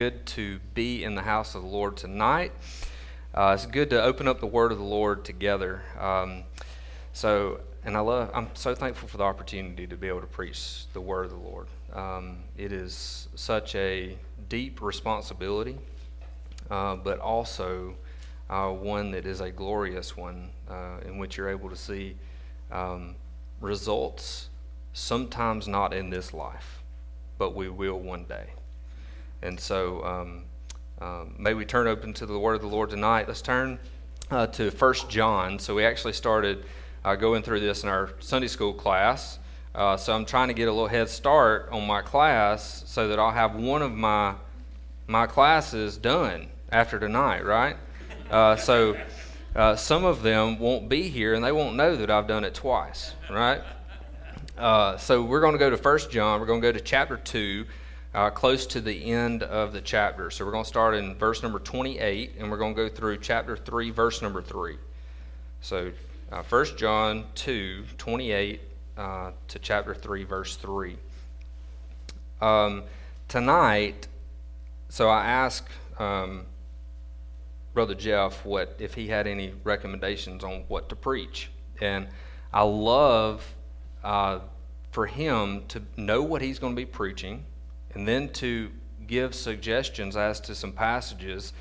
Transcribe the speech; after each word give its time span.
good 0.00 0.24
to 0.24 0.58
be 0.72 1.04
in 1.04 1.14
the 1.14 1.20
house 1.20 1.54
of 1.54 1.60
the 1.60 1.68
Lord 1.68 1.94
tonight. 1.94 2.52
Uh, 3.34 3.52
it's 3.54 3.66
good 3.66 3.90
to 3.90 4.02
open 4.02 4.26
up 4.26 4.40
the 4.40 4.46
Word 4.46 4.72
of 4.72 4.78
the 4.78 4.84
Lord 4.84 5.26
together. 5.26 5.82
Um, 5.98 6.44
so, 7.12 7.60
and 7.84 7.94
I 7.98 8.00
love, 8.00 8.30
I'm 8.32 8.48
so 8.54 8.74
thankful 8.74 9.08
for 9.08 9.18
the 9.18 9.24
opportunity 9.24 9.86
to 9.86 9.96
be 9.98 10.08
able 10.08 10.22
to 10.22 10.26
preach 10.26 10.86
the 10.94 11.02
Word 11.02 11.26
of 11.26 11.32
the 11.32 11.36
Lord. 11.36 11.66
Um, 11.92 12.38
it 12.56 12.72
is 12.72 13.28
such 13.34 13.74
a 13.74 14.16
deep 14.48 14.80
responsibility, 14.80 15.76
uh, 16.70 16.96
but 16.96 17.18
also 17.18 17.94
uh, 18.48 18.70
one 18.70 19.10
that 19.10 19.26
is 19.26 19.42
a 19.42 19.50
glorious 19.50 20.16
one 20.16 20.48
uh, 20.70 21.00
in 21.04 21.18
which 21.18 21.36
you're 21.36 21.50
able 21.50 21.68
to 21.68 21.76
see 21.76 22.16
um, 22.72 23.16
results, 23.60 24.48
sometimes 24.94 25.68
not 25.68 25.92
in 25.92 26.08
this 26.08 26.32
life, 26.32 26.82
but 27.36 27.54
we 27.54 27.68
will 27.68 28.00
one 28.00 28.24
day. 28.24 28.46
And 29.42 29.58
so 29.58 30.04
um, 30.04 30.44
um, 31.00 31.34
may 31.38 31.54
we 31.54 31.64
turn 31.64 31.86
open 31.86 32.12
to 32.14 32.26
the 32.26 32.38
word 32.38 32.54
of 32.54 32.60
the 32.60 32.68
Lord 32.68 32.90
tonight. 32.90 33.26
Let's 33.26 33.40
turn 33.40 33.78
uh, 34.30 34.46
to 34.48 34.70
First 34.70 35.08
John. 35.08 35.58
So 35.58 35.74
we 35.74 35.84
actually 35.84 36.12
started 36.12 36.64
uh, 37.04 37.16
going 37.16 37.42
through 37.42 37.60
this 37.60 37.82
in 37.82 37.88
our 37.88 38.10
Sunday 38.20 38.48
school 38.48 38.74
class. 38.74 39.38
Uh, 39.74 39.96
so 39.96 40.12
I'm 40.12 40.26
trying 40.26 40.48
to 40.48 40.54
get 40.54 40.68
a 40.68 40.72
little 40.72 40.88
head 40.88 41.08
start 41.08 41.68
on 41.72 41.86
my 41.86 42.02
class 42.02 42.82
so 42.86 43.08
that 43.08 43.18
I'll 43.18 43.30
have 43.30 43.54
one 43.54 43.82
of 43.82 43.92
my 43.92 44.34
my 45.06 45.26
classes 45.26 45.96
done 45.96 46.48
after 46.70 46.98
tonight, 46.98 47.44
right? 47.44 47.76
Uh, 48.30 48.56
so 48.56 48.96
uh, 49.56 49.74
some 49.74 50.04
of 50.04 50.22
them 50.22 50.58
won't 50.58 50.88
be 50.88 51.08
here 51.08 51.34
and 51.34 51.44
they 51.44 51.50
won't 51.50 51.76
know 51.76 51.96
that 51.96 52.10
I've 52.10 52.28
done 52.28 52.44
it 52.44 52.54
twice, 52.54 53.14
right? 53.28 53.62
Uh, 54.56 54.96
so 54.98 55.22
we're 55.22 55.40
going 55.40 55.54
to 55.54 55.58
go 55.58 55.70
to 55.70 55.76
First 55.76 56.10
John. 56.10 56.40
We're 56.40 56.46
going 56.46 56.60
to 56.60 56.68
go 56.68 56.72
to 56.72 56.84
chapter 56.84 57.16
two 57.16 57.64
uh, 58.14 58.30
close 58.30 58.66
to 58.66 58.80
the 58.80 59.12
end 59.12 59.42
of 59.42 59.72
the 59.72 59.80
chapter. 59.80 60.30
So 60.30 60.44
we're 60.44 60.52
going 60.52 60.64
to 60.64 60.68
start 60.68 60.94
in 60.94 61.14
verse 61.14 61.42
number 61.42 61.58
28, 61.58 62.34
and 62.38 62.50
we're 62.50 62.58
going 62.58 62.74
to 62.74 62.88
go 62.88 62.88
through 62.88 63.18
chapter 63.18 63.56
3, 63.56 63.90
verse 63.90 64.20
number 64.20 64.42
3. 64.42 64.76
So 65.60 65.92
uh, 66.32 66.42
1 66.42 66.76
John 66.76 67.26
2, 67.34 67.84
28 67.98 68.60
uh, 68.96 69.30
to 69.48 69.58
chapter 69.60 69.94
3, 69.94 70.24
verse 70.24 70.56
3. 70.56 70.96
Um, 72.40 72.82
tonight, 73.28 74.08
so 74.88 75.08
I 75.08 75.24
asked 75.26 75.68
um, 75.98 76.46
Brother 77.74 77.94
Jeff 77.94 78.44
what 78.44 78.74
if 78.80 78.94
he 78.94 79.06
had 79.06 79.26
any 79.26 79.52
recommendations 79.62 80.42
on 80.42 80.64
what 80.66 80.88
to 80.88 80.96
preach. 80.96 81.50
And 81.80 82.08
I 82.52 82.62
love 82.62 83.54
uh, 84.02 84.40
for 84.90 85.06
him 85.06 85.62
to 85.68 85.82
know 85.96 86.22
what 86.22 86.42
he's 86.42 86.58
going 86.58 86.72
to 86.72 86.76
be 86.76 86.86
preaching 86.86 87.44
and 87.94 88.06
then 88.06 88.28
to 88.34 88.70
give 89.06 89.34
suggestions 89.34 90.16
as 90.16 90.40
to 90.40 90.54
some 90.54 90.72
passages 90.72 91.52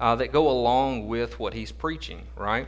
uh, 0.00 0.14
that 0.16 0.32
go 0.32 0.48
along 0.48 1.06
with 1.06 1.38
what 1.38 1.54
he's 1.54 1.70
preaching, 1.70 2.22
right? 2.36 2.66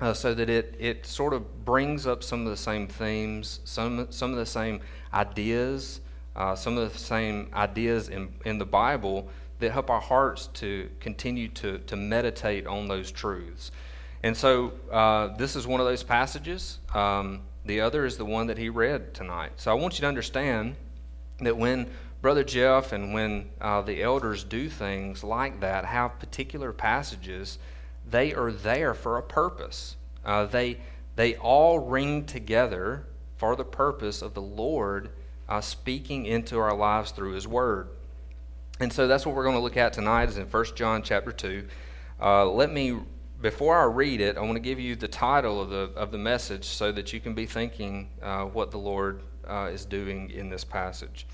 Uh, 0.00 0.14
so 0.14 0.34
that 0.34 0.48
it, 0.48 0.74
it 0.78 1.06
sort 1.06 1.32
of 1.32 1.64
brings 1.64 2.06
up 2.06 2.22
some 2.22 2.44
of 2.46 2.50
the 2.50 2.56
same 2.56 2.86
themes, 2.86 3.60
some, 3.64 4.06
some 4.10 4.30
of 4.30 4.36
the 4.36 4.46
same 4.46 4.80
ideas, 5.12 6.00
uh, 6.36 6.54
some 6.54 6.78
of 6.78 6.92
the 6.92 6.98
same 6.98 7.48
ideas 7.54 8.08
in, 8.08 8.32
in 8.44 8.58
the 8.58 8.64
Bible 8.64 9.28
that 9.58 9.72
help 9.72 9.90
our 9.90 10.00
hearts 10.00 10.48
to 10.54 10.88
continue 11.00 11.48
to, 11.48 11.78
to 11.80 11.96
meditate 11.96 12.66
on 12.66 12.88
those 12.88 13.10
truths. 13.10 13.70
And 14.22 14.36
so 14.36 14.72
uh, 14.90 15.36
this 15.36 15.54
is 15.54 15.66
one 15.66 15.80
of 15.80 15.86
those 15.86 16.02
passages. 16.02 16.78
Um, 16.94 17.42
the 17.64 17.80
other 17.80 18.04
is 18.04 18.16
the 18.16 18.24
one 18.24 18.46
that 18.46 18.58
he 18.58 18.68
read 18.68 19.14
tonight. 19.14 19.52
So 19.56 19.70
I 19.70 19.74
want 19.74 19.94
you 19.94 20.00
to 20.02 20.08
understand 20.08 20.76
that 21.40 21.56
when 21.56 21.90
Brother 22.20 22.44
Jeff 22.44 22.92
and 22.92 23.14
when 23.14 23.48
uh, 23.60 23.80
the 23.80 24.02
elders 24.02 24.44
do 24.44 24.68
things 24.68 25.24
like 25.24 25.60
that, 25.60 25.86
have 25.86 26.18
particular 26.18 26.72
passages, 26.72 27.58
they 28.08 28.34
are 28.34 28.52
there 28.52 28.92
for 28.92 29.16
a 29.16 29.22
purpose. 29.22 29.96
Uh, 30.24 30.44
they, 30.44 30.78
they 31.16 31.36
all 31.36 31.78
ring 31.78 32.26
together 32.26 33.06
for 33.36 33.56
the 33.56 33.64
purpose 33.64 34.20
of 34.20 34.34
the 34.34 34.42
Lord 34.42 35.10
uh, 35.48 35.62
speaking 35.62 36.26
into 36.26 36.58
our 36.58 36.74
lives 36.74 37.10
through 37.10 37.32
His 37.32 37.48
Word. 37.48 37.88
And 38.80 38.92
so 38.92 39.08
that's 39.08 39.24
what 39.24 39.34
we're 39.34 39.44
going 39.44 39.56
to 39.56 39.62
look 39.62 39.78
at 39.78 39.94
tonight 39.94 40.28
is 40.28 40.36
in 40.36 40.46
1 40.46 40.64
John 40.74 41.02
chapter 41.02 41.32
2. 41.32 41.66
Uh, 42.20 42.46
let 42.46 42.70
me, 42.70 42.98
before 43.40 43.78
I 43.78 43.84
read 43.84 44.20
it, 44.20 44.36
I 44.36 44.40
want 44.40 44.54
to 44.54 44.60
give 44.60 44.78
you 44.78 44.94
the 44.94 45.08
title 45.08 45.60
of 45.60 45.70
the, 45.70 45.90
of 45.96 46.12
the 46.12 46.18
message 46.18 46.64
so 46.64 46.92
that 46.92 47.14
you 47.14 47.20
can 47.20 47.34
be 47.34 47.46
thinking 47.46 48.10
uh, 48.22 48.44
what 48.44 48.70
the 48.70 48.78
Lord 48.78 49.22
uh, 49.48 49.70
is 49.72 49.86
doing 49.86 50.30
in 50.30 50.50
this 50.50 50.64
passage. 50.64 51.26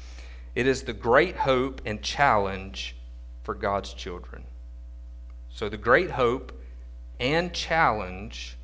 It 0.56 0.66
is 0.66 0.84
the 0.84 0.94
great 0.94 1.36
hope 1.36 1.82
and 1.84 2.02
challenge 2.02 2.96
for 3.44 3.54
God's 3.54 3.92
children. 3.92 4.42
So, 5.50 5.68
the 5.68 5.76
great 5.76 6.10
hope 6.10 6.58
and 7.20 7.52
challenge 7.52 8.56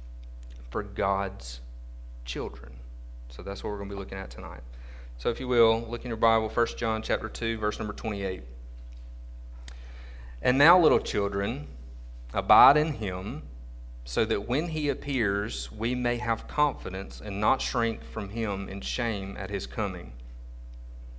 for 0.70 0.82
God's 0.82 1.60
children. 2.24 2.72
So, 3.28 3.42
that's 3.42 3.62
what 3.62 3.70
we're 3.70 3.76
going 3.76 3.90
to 3.90 3.94
be 3.94 3.98
looking 3.98 4.16
at 4.16 4.30
tonight. 4.30 4.62
So, 5.18 5.28
if 5.28 5.38
you 5.38 5.46
will, 5.46 5.86
look 5.86 6.02
in 6.02 6.08
your 6.08 6.16
Bible, 6.16 6.48
1 6.48 6.66
John 6.78 7.02
chapter 7.02 7.28
2, 7.28 7.58
verse 7.58 7.78
number 7.78 7.92
28. 7.92 8.42
And 10.40 10.56
now, 10.56 10.80
little 10.80 10.98
children, 10.98 11.68
abide 12.32 12.78
in 12.78 12.94
him, 12.94 13.42
so 14.06 14.24
that 14.24 14.48
when 14.48 14.68
he 14.68 14.88
appears, 14.88 15.70
we 15.70 15.94
may 15.94 16.16
have 16.16 16.48
confidence 16.48 17.20
and 17.22 17.38
not 17.38 17.60
shrink 17.60 18.02
from 18.02 18.30
him 18.30 18.66
in 18.66 18.80
shame 18.80 19.36
at 19.38 19.50
his 19.50 19.66
coming. 19.66 20.14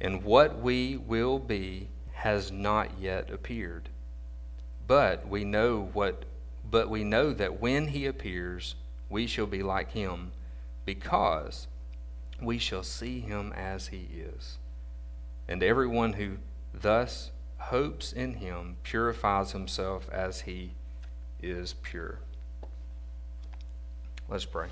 and 0.00 0.22
what 0.22 0.60
we 0.60 0.96
will 0.96 1.38
be 1.38 1.88
has 2.12 2.50
not 2.50 2.98
yet 3.00 3.30
appeared. 3.30 3.88
But 4.86 5.28
we 5.28 5.44
know 5.44 5.90
what 5.92 6.24
but 6.70 6.90
we 6.90 7.02
know 7.02 7.32
that 7.32 7.60
when 7.60 7.88
he 7.88 8.04
appears 8.04 8.74
we 9.08 9.26
shall 9.26 9.46
be 9.46 9.62
like 9.62 9.92
him 9.92 10.32
because 10.84 11.66
we 12.40 12.58
shall 12.58 12.82
see 12.82 13.20
him 13.20 13.52
as 13.54 13.88
he 13.88 14.08
is. 14.14 14.58
And 15.48 15.62
everyone 15.62 16.14
who 16.14 16.36
thus 16.74 17.30
hopes 17.56 18.12
in 18.12 18.34
him 18.34 18.76
purifies 18.82 19.52
himself 19.52 20.08
as 20.10 20.42
he 20.42 20.72
is 21.40 21.74
pure. 21.82 22.18
Let's 24.28 24.44
pray. 24.44 24.68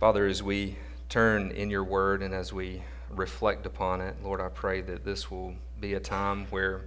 Father, 0.00 0.26
as 0.26 0.42
we 0.42 0.78
turn 1.08 1.50
in 1.52 1.70
your 1.70 1.84
word 1.84 2.22
and 2.22 2.34
as 2.34 2.52
we 2.52 2.82
reflect 3.10 3.64
upon 3.64 4.00
it, 4.00 4.16
Lord, 4.22 4.40
I 4.40 4.48
pray 4.48 4.80
that 4.82 5.04
this 5.04 5.30
will 5.30 5.54
be 5.80 5.94
a 5.94 6.00
time 6.00 6.46
where 6.50 6.82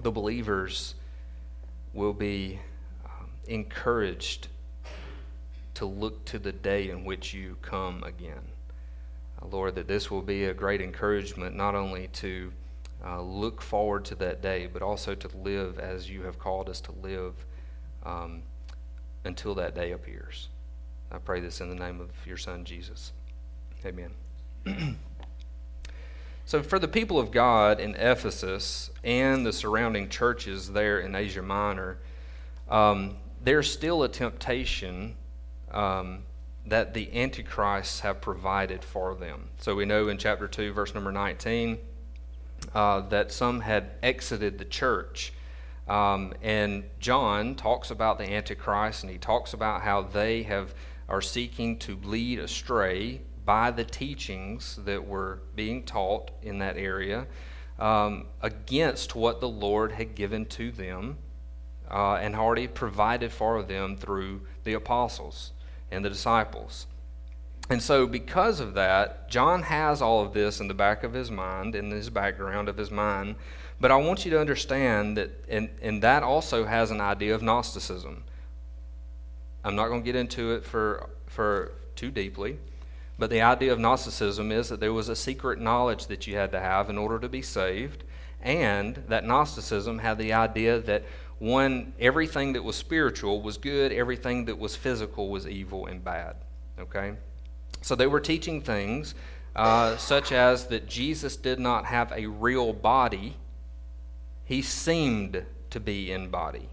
the 0.00 0.10
believers 0.10 0.94
will 1.92 2.12
be 2.12 2.58
um, 3.04 3.30
encouraged 3.46 4.48
to 5.74 5.86
look 5.86 6.24
to 6.24 6.38
the 6.38 6.52
day 6.52 6.90
in 6.90 7.04
which 7.04 7.32
you 7.32 7.56
come 7.62 8.02
again. 8.02 8.42
Uh, 9.40 9.46
Lord, 9.46 9.76
that 9.76 9.86
this 9.86 10.10
will 10.10 10.22
be 10.22 10.44
a 10.44 10.54
great 10.54 10.80
encouragement 10.80 11.54
not 11.54 11.76
only 11.76 12.08
to 12.14 12.52
uh, 13.04 13.22
look 13.22 13.62
forward 13.62 14.04
to 14.06 14.16
that 14.16 14.42
day, 14.42 14.66
but 14.66 14.82
also 14.82 15.14
to 15.14 15.28
live 15.36 15.78
as 15.78 16.10
you 16.10 16.22
have 16.22 16.38
called 16.38 16.68
us 16.68 16.80
to 16.80 16.92
live 17.00 17.34
um, 18.04 18.42
until 19.24 19.54
that 19.54 19.76
day 19.76 19.92
appears. 19.92 20.48
I 21.12 21.18
pray 21.18 21.40
this 21.40 21.60
in 21.60 21.68
the 21.68 21.76
name 21.76 22.00
of 22.00 22.10
your 22.26 22.36
Son, 22.36 22.64
Jesus. 22.64 23.12
Amen. 23.84 24.10
so, 26.44 26.62
for 26.62 26.78
the 26.78 26.88
people 26.88 27.18
of 27.18 27.30
God 27.30 27.78
in 27.78 27.94
Ephesus 27.94 28.90
and 29.04 29.46
the 29.46 29.52
surrounding 29.52 30.08
churches 30.08 30.72
there 30.72 30.98
in 30.98 31.14
Asia 31.14 31.42
Minor, 31.42 31.98
um, 32.68 33.16
there's 33.42 33.72
still 33.72 34.02
a 34.02 34.08
temptation 34.08 35.14
um, 35.70 36.24
that 36.66 36.92
the 36.92 37.12
antichrists 37.12 38.00
have 38.00 38.20
provided 38.20 38.82
for 38.82 39.14
them. 39.14 39.48
So, 39.58 39.76
we 39.76 39.84
know 39.84 40.08
in 40.08 40.18
chapter 40.18 40.48
2, 40.48 40.72
verse 40.72 40.92
number 40.92 41.12
19, 41.12 41.78
uh, 42.74 43.00
that 43.08 43.30
some 43.30 43.60
had 43.60 43.92
exited 44.02 44.58
the 44.58 44.64
church. 44.64 45.32
Um, 45.86 46.34
and 46.42 46.84
John 46.98 47.54
talks 47.54 47.90
about 47.90 48.18
the 48.18 48.24
Antichrist, 48.24 49.04
and 49.04 49.12
he 49.12 49.18
talks 49.18 49.54
about 49.54 49.82
how 49.82 50.02
they 50.02 50.42
have 50.42 50.74
are 51.08 51.22
seeking 51.22 51.78
to 51.78 51.96
lead 52.04 52.38
astray 52.38 53.22
by 53.48 53.70
the 53.70 53.84
teachings 53.84 54.78
that 54.84 55.00
were 55.06 55.40
being 55.56 55.82
taught 55.82 56.30
in 56.42 56.58
that 56.58 56.76
area. 56.76 57.26
um, 57.78 58.26
against 58.42 59.14
what 59.14 59.40
the 59.40 59.48
Lord 59.48 59.92
had 59.92 60.14
given 60.14 60.46
to 60.46 60.70
them 60.70 61.18
uh, 61.90 62.14
and 62.14 62.34
already 62.34 62.66
provided 62.66 63.32
for 63.32 63.62
them 63.62 63.96
through 63.96 64.42
the 64.64 64.74
apostles 64.74 65.52
and 65.90 66.04
the 66.04 66.10
disciples. 66.10 66.86
And 67.70 67.82
so, 67.82 68.06
because 68.06 68.60
of 68.60 68.74
that, 68.74 69.28
John 69.28 69.62
has 69.64 70.00
all 70.00 70.22
of 70.22 70.32
this 70.32 70.58
in 70.58 70.68
the 70.68 70.74
back 70.74 71.04
of 71.04 71.12
his 71.12 71.30
mind, 71.30 71.74
in 71.74 71.90
his 71.90 72.08
background 72.08 72.68
of 72.68 72.78
his 72.78 72.90
mind. 72.90 73.36
But 73.78 73.90
I 73.90 73.96
want 73.96 74.24
you 74.24 74.30
to 74.32 74.40
understand 74.40 75.18
that, 75.18 75.44
and, 75.48 75.68
and 75.82 76.02
that 76.02 76.22
also 76.22 76.64
has 76.64 76.90
an 76.90 77.00
idea 77.00 77.34
of 77.34 77.42
Gnosticism. 77.42 78.24
I'm 79.62 79.76
not 79.76 79.88
going 79.88 80.00
to 80.00 80.04
get 80.04 80.16
into 80.16 80.52
it 80.54 80.64
for, 80.64 81.10
for 81.26 81.72
too 81.94 82.10
deeply, 82.10 82.58
but 83.18 83.30
the 83.30 83.42
idea 83.42 83.72
of 83.72 83.80
Gnosticism 83.80 84.52
is 84.52 84.68
that 84.68 84.80
there 84.80 84.92
was 84.92 85.08
a 85.08 85.16
secret 85.16 85.60
knowledge 85.60 86.06
that 86.06 86.26
you 86.26 86.36
had 86.36 86.52
to 86.52 86.60
have 86.60 86.88
in 86.88 86.96
order 86.96 87.18
to 87.18 87.28
be 87.28 87.42
saved, 87.42 88.04
and 88.40 89.02
that 89.08 89.24
Gnosticism 89.24 89.98
had 89.98 90.18
the 90.18 90.32
idea 90.32 90.78
that 90.80 91.04
one, 91.38 91.92
everything 92.00 92.52
that 92.54 92.64
was 92.64 92.76
spiritual 92.76 93.42
was 93.42 93.58
good, 93.58 93.92
everything 93.92 94.44
that 94.46 94.58
was 94.58 94.76
physical 94.76 95.28
was 95.28 95.46
evil 95.46 95.86
and 95.86 96.02
bad. 96.02 96.36
Okay? 96.78 97.14
So 97.82 97.94
they 97.94 98.06
were 98.06 98.20
teaching 98.20 98.60
things 98.60 99.14
uh, 99.54 99.96
such 99.96 100.30
as 100.30 100.66
that 100.66 100.88
Jesus 100.88 101.36
did 101.36 101.58
not 101.58 101.84
have 101.86 102.12
a 102.12 102.26
real 102.26 102.72
body, 102.72 103.36
he 104.44 104.62
seemed 104.62 105.44
to 105.70 105.80
be 105.80 106.12
in 106.12 106.28
body. 106.28 106.68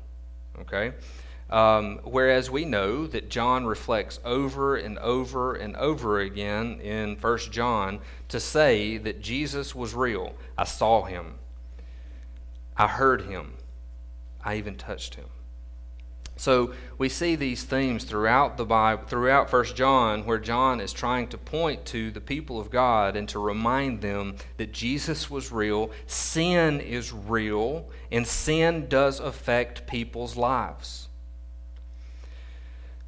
Okay? 0.60 0.94
Um, 1.50 2.00
whereas 2.04 2.50
we 2.50 2.66
know 2.66 3.06
that 3.08 3.30
John 3.30 3.66
reflects 3.66 4.20
over 4.26 4.76
and 4.76 4.98
over 4.98 5.54
and 5.54 5.76
over 5.76 6.20
again 6.20 6.80
in 6.82 7.18
1 7.18 7.38
John 7.52 8.00
to 8.30 8.40
say 8.40 8.98
that 8.98 9.22
Jesus 9.22 9.76
was 9.76 9.94
real. 9.94 10.34
I 10.58 10.64
saw 10.64 11.04
him, 11.04 11.36
I 12.76 12.88
heard 12.88 13.22
him, 13.22 13.54
I 14.44 14.56
even 14.56 14.76
touched 14.76 15.16
him. 15.16 15.28
So 16.38 16.74
we 16.98 17.08
see 17.08 17.36
these 17.36 17.64
themes 17.64 18.04
throughout 18.04 18.58
the 18.58 18.66
Bible, 18.66 19.04
throughout 19.08 19.50
First 19.50 19.76
John, 19.76 20.26
where 20.26 20.40
John 20.40 20.82
is 20.82 20.92
trying 20.92 21.28
to 21.30 21.38
point 21.38 21.86
to 21.86 22.12
the 22.12 22.20
people 22.20 22.60
of 22.60 22.70
God 22.70 23.16
and 23.16 23.30
to 23.30 23.40
remind 23.40 24.02
them 24.02 24.36
that 24.58 24.74
Jesus 24.74 25.30
was 25.30 25.52
real, 25.52 25.92
sin 26.08 26.82
is 26.82 27.14
real, 27.14 27.88
and 28.12 28.28
sin 28.28 28.88
does 28.90 29.22
affect 29.22 29.88
people's 29.88 30.36
lives. 30.36 31.05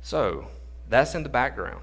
So 0.07 0.48
that's 0.88 1.15
in 1.15 1.24
the 1.24 1.27
background. 1.27 1.81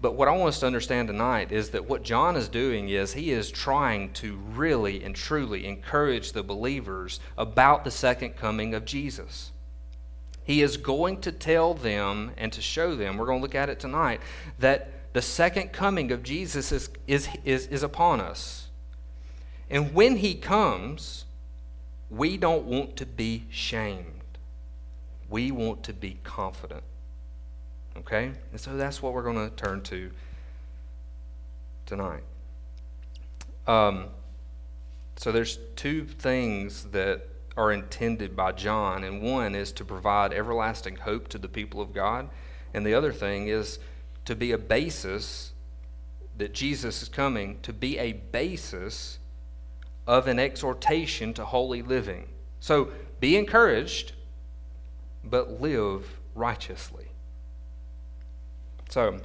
But 0.00 0.14
what 0.14 0.28
I 0.28 0.30
want 0.36 0.50
us 0.50 0.60
to 0.60 0.66
understand 0.66 1.08
tonight 1.08 1.50
is 1.50 1.70
that 1.70 1.84
what 1.84 2.04
John 2.04 2.36
is 2.36 2.48
doing 2.48 2.90
is 2.90 3.12
he 3.12 3.32
is 3.32 3.50
trying 3.50 4.12
to 4.12 4.36
really 4.36 5.02
and 5.02 5.16
truly 5.16 5.66
encourage 5.66 6.30
the 6.30 6.44
believers 6.44 7.18
about 7.36 7.82
the 7.82 7.90
second 7.90 8.36
coming 8.36 8.72
of 8.72 8.84
Jesus. 8.84 9.50
He 10.44 10.62
is 10.62 10.76
going 10.76 11.22
to 11.22 11.32
tell 11.32 11.74
them 11.74 12.30
and 12.36 12.52
to 12.52 12.62
show 12.62 12.94
them, 12.94 13.16
we're 13.16 13.26
going 13.26 13.40
to 13.40 13.42
look 13.42 13.56
at 13.56 13.68
it 13.68 13.80
tonight, 13.80 14.20
that 14.60 15.12
the 15.12 15.20
second 15.20 15.72
coming 15.72 16.12
of 16.12 16.22
Jesus 16.22 16.70
is, 16.70 16.88
is, 17.08 17.28
is, 17.44 17.66
is 17.66 17.82
upon 17.82 18.20
us. 18.20 18.68
And 19.68 19.92
when 19.92 20.18
he 20.18 20.34
comes, 20.36 21.24
we 22.10 22.36
don't 22.36 22.66
want 22.66 22.94
to 22.98 23.06
be 23.06 23.46
shamed. 23.50 24.38
We 25.28 25.50
want 25.50 25.82
to 25.82 25.92
be 25.92 26.20
confident. 26.22 26.84
Okay? 27.96 28.32
And 28.50 28.60
so 28.60 28.76
that's 28.76 29.02
what 29.02 29.14
we're 29.14 29.22
going 29.22 29.50
to 29.50 29.54
turn 29.56 29.82
to 29.82 30.10
tonight. 31.86 32.22
Um, 33.66 34.06
so 35.16 35.32
there's 35.32 35.58
two 35.76 36.04
things 36.04 36.84
that 36.86 37.26
are 37.56 37.72
intended 37.72 38.34
by 38.34 38.52
John, 38.52 39.04
and 39.04 39.20
one 39.22 39.54
is 39.54 39.72
to 39.72 39.84
provide 39.84 40.32
everlasting 40.32 40.96
hope 40.96 41.28
to 41.28 41.38
the 41.38 41.48
people 41.48 41.80
of 41.80 41.92
God, 41.92 42.30
and 42.72 42.86
the 42.86 42.94
other 42.94 43.12
thing 43.12 43.48
is 43.48 43.78
to 44.24 44.34
be 44.34 44.52
a 44.52 44.58
basis 44.58 45.52
that 46.38 46.54
Jesus 46.54 47.02
is 47.02 47.08
coming 47.08 47.58
to 47.60 47.72
be 47.72 47.98
a 47.98 48.12
basis 48.12 49.18
of 50.06 50.26
an 50.26 50.38
exhortation 50.38 51.34
to 51.34 51.44
holy 51.44 51.82
living. 51.82 52.28
So 52.60 52.92
be 53.20 53.36
encouraged, 53.36 54.12
but 55.22 55.60
live 55.60 56.18
righteously. 56.34 57.09
So, 58.90 59.20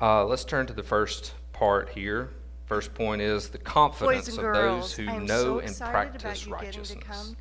uh, 0.00 0.24
let's 0.24 0.44
turn 0.44 0.66
to 0.66 0.72
the 0.72 0.82
first 0.82 1.34
part 1.52 1.90
here. 1.90 2.30
First 2.64 2.94
point 2.94 3.20
is 3.20 3.50
the 3.50 3.58
confidence 3.58 4.28
of 4.28 4.36
those 4.36 4.94
who 4.94 5.04
know 5.20 5.26
so 5.26 5.58
and 5.58 5.78
practice 5.78 6.46
righteousness. 6.46 7.34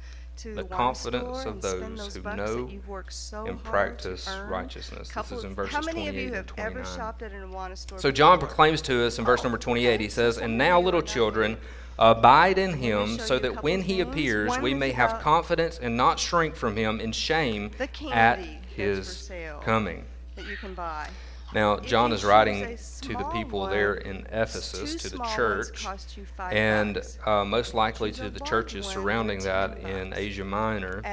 the 0.44 0.66
confidence 0.66 1.46
of 1.46 1.62
those 1.62 2.14
who 2.14 2.22
know 2.36 2.70
so 3.08 3.46
and 3.46 3.64
practice 3.64 4.30
righteousness. 4.50 5.08
This 5.08 5.32
is 5.32 5.46
in 5.46 5.56
verses 5.56 5.74
How 5.74 5.82
28 5.82 6.34
and 6.34 6.48
29. 6.48 6.84
shopped 6.84 7.22
at 7.22 7.32
an 7.32 7.50
Awana 7.50 7.78
store? 7.78 8.00
So 8.00 8.12
John 8.12 8.38
before? 8.38 8.50
proclaims 8.50 8.82
to 8.82 9.06
us 9.06 9.18
in 9.18 9.24
verse 9.24 9.42
number 9.42 9.58
28, 9.58 10.02
he 10.02 10.10
says, 10.10 10.38
And 10.38 10.58
now, 10.58 10.82
little 10.82 11.02
children, 11.02 11.58
abide 11.98 12.58
in 12.58 12.74
him, 12.74 13.20
so 13.20 13.40
that 13.40 13.64
when 13.64 13.84
he 13.84 14.02
appears, 14.02 14.50
One 14.50 14.62
we 14.62 14.74
may 14.74 14.92
have 14.92 15.22
confidence 15.22 15.80
and 15.82 15.96
not 15.96 16.20
shrink 16.20 16.56
from 16.56 16.76
him 16.76 17.00
in 17.00 17.14
shame 17.14 17.72
at 17.80 17.90
candy 17.94 18.60
that's 18.76 18.76
for 18.76 18.82
his 18.82 19.32
coming. 19.62 20.04
That 20.36 20.48
you 20.48 20.58
can 20.58 20.74
buy. 20.74 21.10
Now, 21.54 21.78
John 21.78 22.12
is 22.12 22.24
writing 22.26 22.78
to 23.02 23.14
the 23.14 23.26
people 23.26 23.68
there 23.68 23.94
in 23.94 24.26
Ephesus, 24.32 24.96
to 24.96 25.10
the 25.10 25.24
church, 25.36 25.84
cost 25.84 26.18
you 26.18 26.26
five 26.26 26.52
and 26.52 27.02
uh, 27.26 27.46
most 27.46 27.76
likely 27.76 28.12
to 28.14 28.30
the 28.32 28.40
churches 28.40 28.88
surrounding 28.88 29.44
that 29.44 29.80
10 29.80 29.92
in. 29.92 30.14
Asia 30.16 30.44
Minor. 30.44 31.04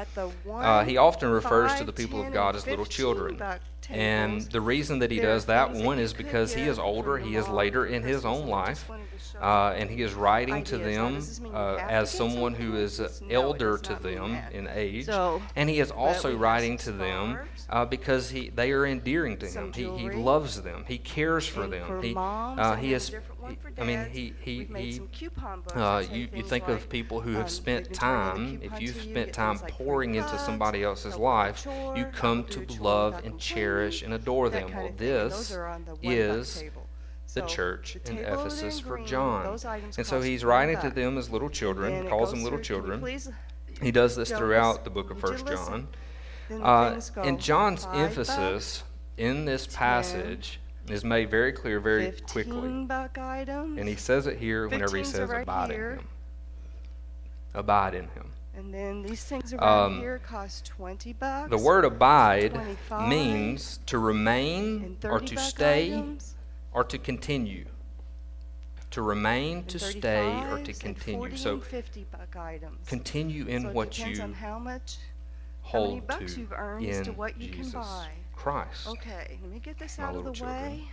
One, 0.44 0.64
Uh, 0.64 0.84
he 0.84 0.96
often 0.96 1.30
refers 1.30 1.74
to 1.74 1.84
the 1.84 1.92
people 1.92 2.24
of 2.24 2.32
God 2.32 2.56
as 2.56 2.66
little 2.66 2.86
children. 2.86 3.38
And 3.90 4.42
the 4.42 4.60
reason 4.60 5.00
that 5.00 5.10
he 5.10 5.18
does 5.18 5.46
that, 5.46 5.72
one, 5.72 5.98
is 5.98 6.12
because 6.12 6.54
he 6.54 6.62
is 6.62 6.78
older, 6.78 7.18
he 7.18 7.34
is 7.36 7.48
later 7.48 7.86
in 7.86 8.02
his 8.02 8.24
own 8.24 8.46
life, 8.46 8.78
just 8.78 8.88
wanted 8.88 9.10
to 9.10 9.18
show 9.18 9.40
uh, 9.40 9.74
and 9.76 9.90
he 9.90 10.02
is 10.02 10.14
writing 10.14 10.62
to 10.64 10.78
them 10.78 11.14
does 11.14 11.28
this 11.28 11.40
mean 11.40 11.52
you 11.52 11.58
uh, 11.58 11.76
as 11.88 12.10
someone 12.10 12.54
who 12.54 12.76
is 12.76 13.00
elder 13.30 13.78
to 13.78 13.94
them 13.96 14.38
in 14.52 14.68
age. 14.68 15.08
And 15.56 15.68
he 15.68 15.80
is 15.80 15.90
also 15.90 16.36
writing 16.36 16.76
to 16.78 16.92
them 16.92 17.38
uh, 17.70 17.84
because 17.84 18.30
he, 18.30 18.50
they 18.50 18.72
are 18.72 18.84
endearing 18.84 19.36
to 19.38 19.48
some 19.48 19.72
him. 19.72 19.96
He, 19.98 20.02
he 20.02 20.10
loves 20.10 20.60
them, 20.62 20.84
he 20.88 20.98
cares 20.98 21.46
for 21.46 21.62
and 21.62 21.72
them. 21.72 21.86
for 21.86 22.02
he, 22.02 22.12
moms, 22.12 22.58
uh, 22.58 22.76
he 22.76 22.90
there's 22.90 23.04
is, 23.04 23.08
a 23.08 23.12
different 23.12 23.42
one 23.42 23.56
for 23.56 23.72
I 23.80 23.84
mean, 23.84 24.06
he, 24.10 24.34
he, 24.40 24.64
he 24.64 24.92
some 24.92 25.08
coupon 25.08 25.60
books 25.60 25.76
uh, 25.76 26.04
you, 26.10 26.28
you 26.34 26.42
think 26.42 26.66
like, 26.66 26.76
of 26.76 26.88
people 26.88 27.20
who 27.20 27.30
um, 27.30 27.36
have 27.36 27.46
they've 27.46 27.52
spent 27.52 27.88
been 27.88 27.94
turning 27.94 28.60
the 28.60 28.68
time, 28.68 28.74
if 28.74 28.80
you've 28.80 29.04
you, 29.04 29.12
spent 29.12 29.32
time 29.32 29.58
like 29.62 29.72
pouring 29.72 30.16
into 30.16 30.38
somebody 30.38 30.82
else's 30.82 31.14
help 31.14 31.20
with 31.20 31.22
a 31.22 31.24
life, 31.24 31.64
chore, 31.64 31.96
you 31.96 32.04
come 32.06 32.44
to 32.44 32.66
love 32.82 33.20
and 33.24 33.38
cherish 33.38 34.02
and 34.02 34.12
adore 34.12 34.50
them. 34.50 34.70
Well, 34.72 34.86
of 34.86 34.96
thing, 34.96 34.98
and 34.98 34.98
this 34.98 35.32
those 35.32 35.48
the 35.48 35.94
one 36.06 36.14
is 36.14 36.64
the 37.34 37.40
So, 37.42 37.46
church 37.46 37.94
the 37.94 38.10
in 38.10 38.16
table 38.16 38.30
over 38.30 38.32
there 38.32 38.46
Ephesus 38.46 38.78
in 38.78 38.84
for 38.84 38.98
John. 39.04 39.58
And 39.96 40.04
so 40.04 40.20
he's 40.20 40.44
writing 40.44 40.78
to 40.80 40.90
them 40.90 41.16
as 41.16 41.30
little 41.30 41.48
children, 41.48 42.08
calls 42.08 42.30
them 42.32 42.42
little 42.42 42.58
through- 42.58 42.82
can 42.82 42.92
you 42.92 43.00
children. 43.00 43.22
He 43.80 43.92
does 43.92 44.16
this 44.16 44.30
throughout 44.30 44.84
the 44.84 44.90
book 44.90 45.10
of 45.10 45.20
First? 45.20 45.46
John. 45.46 45.88
Uh, 46.50 47.00
and 47.16 47.40
John's 47.40 47.86
emphasis 47.92 48.82
in 49.16 49.44
this 49.44 49.66
passage 49.66 50.60
is 50.88 51.04
made 51.04 51.30
very 51.30 51.52
clear 51.52 51.78
very 51.80 52.12
quickly. 52.12 52.68
And 52.68 53.88
he 53.88 53.96
says 53.96 54.26
it 54.26 54.38
here 54.38 54.68
whenever 54.68 54.96
he 54.96 55.04
says 55.04 55.28
right 55.30 55.42
abide 55.42 55.70
here. 55.70 55.90
in 55.92 55.98
him. 55.98 56.08
Abide 57.54 57.94
in 57.94 58.08
him. 58.08 58.32
and 58.56 58.74
then 58.74 59.02
these 59.02 59.24
things 59.24 59.52
around 59.52 59.92
Um, 59.92 60.00
here 60.00 60.18
cost 60.18 60.64
20 60.66 61.12
bucks. 61.14 61.50
The 61.50 61.58
word 61.58 61.84
abide 61.84 62.58
means 63.08 63.78
to 63.86 63.98
remain 63.98 64.98
or 65.04 65.20
to 65.20 65.36
stay 65.38 65.92
items, 65.94 66.34
or 66.72 66.84
to 66.84 66.98
continue. 66.98 67.66
To 68.92 69.02
remain, 69.02 69.58
and 69.58 69.68
to 69.68 69.78
stay, 69.78 70.26
or 70.50 70.58
to 70.58 70.72
continue. 70.72 71.18
40 71.20 71.36
So 71.36 71.52
and 71.54 71.62
50 71.64 72.06
buck 72.10 72.36
items. 72.36 72.88
continue 72.88 73.46
in 73.46 73.62
so 73.62 73.70
what 73.70 73.98
you 74.00 74.34
on 75.64 75.70
how 75.70 75.78
many 75.80 75.90
hold 75.92 76.06
bucks 76.06 76.34
to 76.34 76.40
you've 76.40 76.52
earned 76.52 76.84
in 76.84 76.90
as 76.90 77.06
to 77.06 77.12
what 77.12 77.40
you 77.40 77.48
can 77.48 77.58
Jesus 77.58 77.74
buy. 77.74 78.08
Christ. 78.34 78.88
Okay, 78.88 79.38
let 79.42 79.50
me 79.50 79.58
get 79.58 79.78
this 79.78 79.98
out 79.98 80.14
of 80.16 80.24
the 80.24 80.32
children. 80.32 80.62
way. 80.62 80.84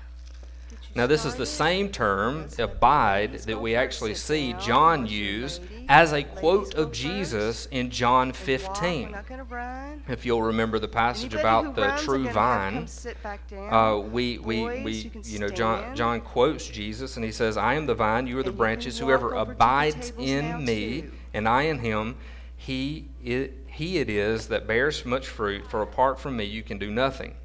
Now, 0.96 1.06
this 1.06 1.26
is 1.26 1.36
the 1.36 1.46
same 1.46 1.90
term, 1.90 2.42
Let's 2.42 2.56
let 2.58 2.58
the 2.58 2.64
abide, 2.64 3.34
that 3.40 3.62
we 3.62 3.76
actually 3.76 4.16
see. 4.16 4.54
John 4.60 5.06
use 5.06 5.60
as 5.88 6.12
a 6.12 6.24
quote 6.24 6.74
of 6.74 6.92
Jesus 6.92 7.68
in 7.68 7.90
John 7.90 8.32
15. 8.32 9.04
We're 9.06 9.16
not 9.16 9.28
gonna 9.28 9.44
run. 9.44 10.04
If 10.08 10.26
you'll 10.26 10.42
remember 10.42 10.80
the 10.80 10.88
passage 10.88 11.34
about 11.34 11.76
the 11.76 11.96
true 11.98 12.28
vine, 12.30 12.74
come 12.74 12.88
sit 12.88 13.22
back 13.22 13.48
down. 13.48 13.74
uh, 13.74 13.98
we, 13.98 14.40
we, 14.40 14.82
we 14.84 15.12
you 15.24 15.40
know, 15.40 15.50
John. 15.50 15.96
John 15.96 16.20
quotes 16.20 16.68
Jesus 16.68 17.16
and 17.16 17.24
he 17.24 17.32
says, 17.32 17.58
I 17.58 17.76
am 17.76 17.86
the 17.86 17.96
vine, 17.96 18.28
you 18.28 18.38
are 18.40 18.44
the 18.44 18.50
can 18.50 18.58
branches. 18.58 18.98
Whoever 19.00 19.36
over 19.36 19.46
to 19.46 19.46
the 19.46 19.52
abides 19.54 20.14
in 20.18 20.66
me 20.66 21.06
and 21.34 21.48
I 21.48 21.64
in 21.64 21.80
him, 21.80 22.18
he 22.56 23.06
he 23.78 24.00
it 24.00 24.10
is 24.10 24.48
that 24.48 24.66
bears 24.66 25.06
much 25.06 25.28
fruit, 25.28 25.70
for 25.70 25.84
apart 25.84 26.20
from 26.20 26.36
me 26.36 26.46
you 26.46 26.64
can 26.64 26.80
do 26.80 26.90
nothing. 26.90 27.36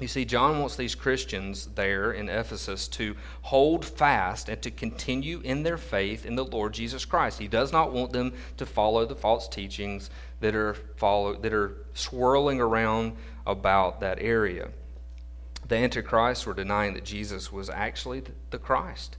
You 0.00 0.08
see, 0.08 0.24
John 0.24 0.60
wants 0.60 0.76
these 0.76 0.94
Christians 0.94 1.66
there 1.74 2.12
in 2.12 2.30
Ephesus 2.30 2.88
to 2.88 3.14
hold 3.42 3.84
fast 3.84 4.48
and 4.48 4.62
to 4.62 4.70
continue 4.70 5.42
in 5.44 5.64
their 5.64 5.76
faith 5.76 6.24
in 6.24 6.36
the 6.36 6.44
Lord 6.44 6.72
Jesus 6.72 7.04
Christ. 7.04 7.38
He 7.38 7.48
does 7.48 7.70
not 7.70 7.92
want 7.92 8.14
them 8.14 8.32
to 8.56 8.64
follow 8.64 9.04
the 9.04 9.14
false 9.14 9.46
teachings 9.46 10.08
that 10.40 10.54
are 10.54 10.72
follow, 10.72 11.34
that 11.34 11.52
are 11.52 11.76
swirling 11.92 12.62
around 12.62 13.16
about 13.46 14.00
that 14.00 14.22
area. 14.22 14.70
The 15.66 15.76
Antichrist 15.76 16.46
were 16.46 16.54
denying 16.54 16.94
that 16.94 17.04
Jesus 17.04 17.52
was 17.52 17.68
actually 17.68 18.22
the 18.48 18.58
Christ. 18.58 19.18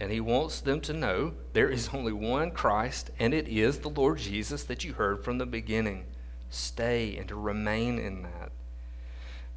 And 0.00 0.10
he 0.10 0.20
wants 0.20 0.60
them 0.60 0.80
to 0.82 0.92
know 0.92 1.34
there 1.52 1.68
is 1.68 1.90
only 1.92 2.12
one 2.12 2.50
Christ, 2.50 3.10
and 3.18 3.34
it 3.34 3.46
is 3.46 3.78
the 3.78 3.90
Lord 3.90 4.18
Jesus 4.18 4.64
that 4.64 4.84
you 4.84 4.94
heard 4.94 5.22
from 5.22 5.38
the 5.38 5.46
beginning. 5.46 6.06
Stay 6.48 7.16
and 7.16 7.28
to 7.28 7.36
remain 7.36 7.98
in 7.98 8.22
that. 8.22 8.50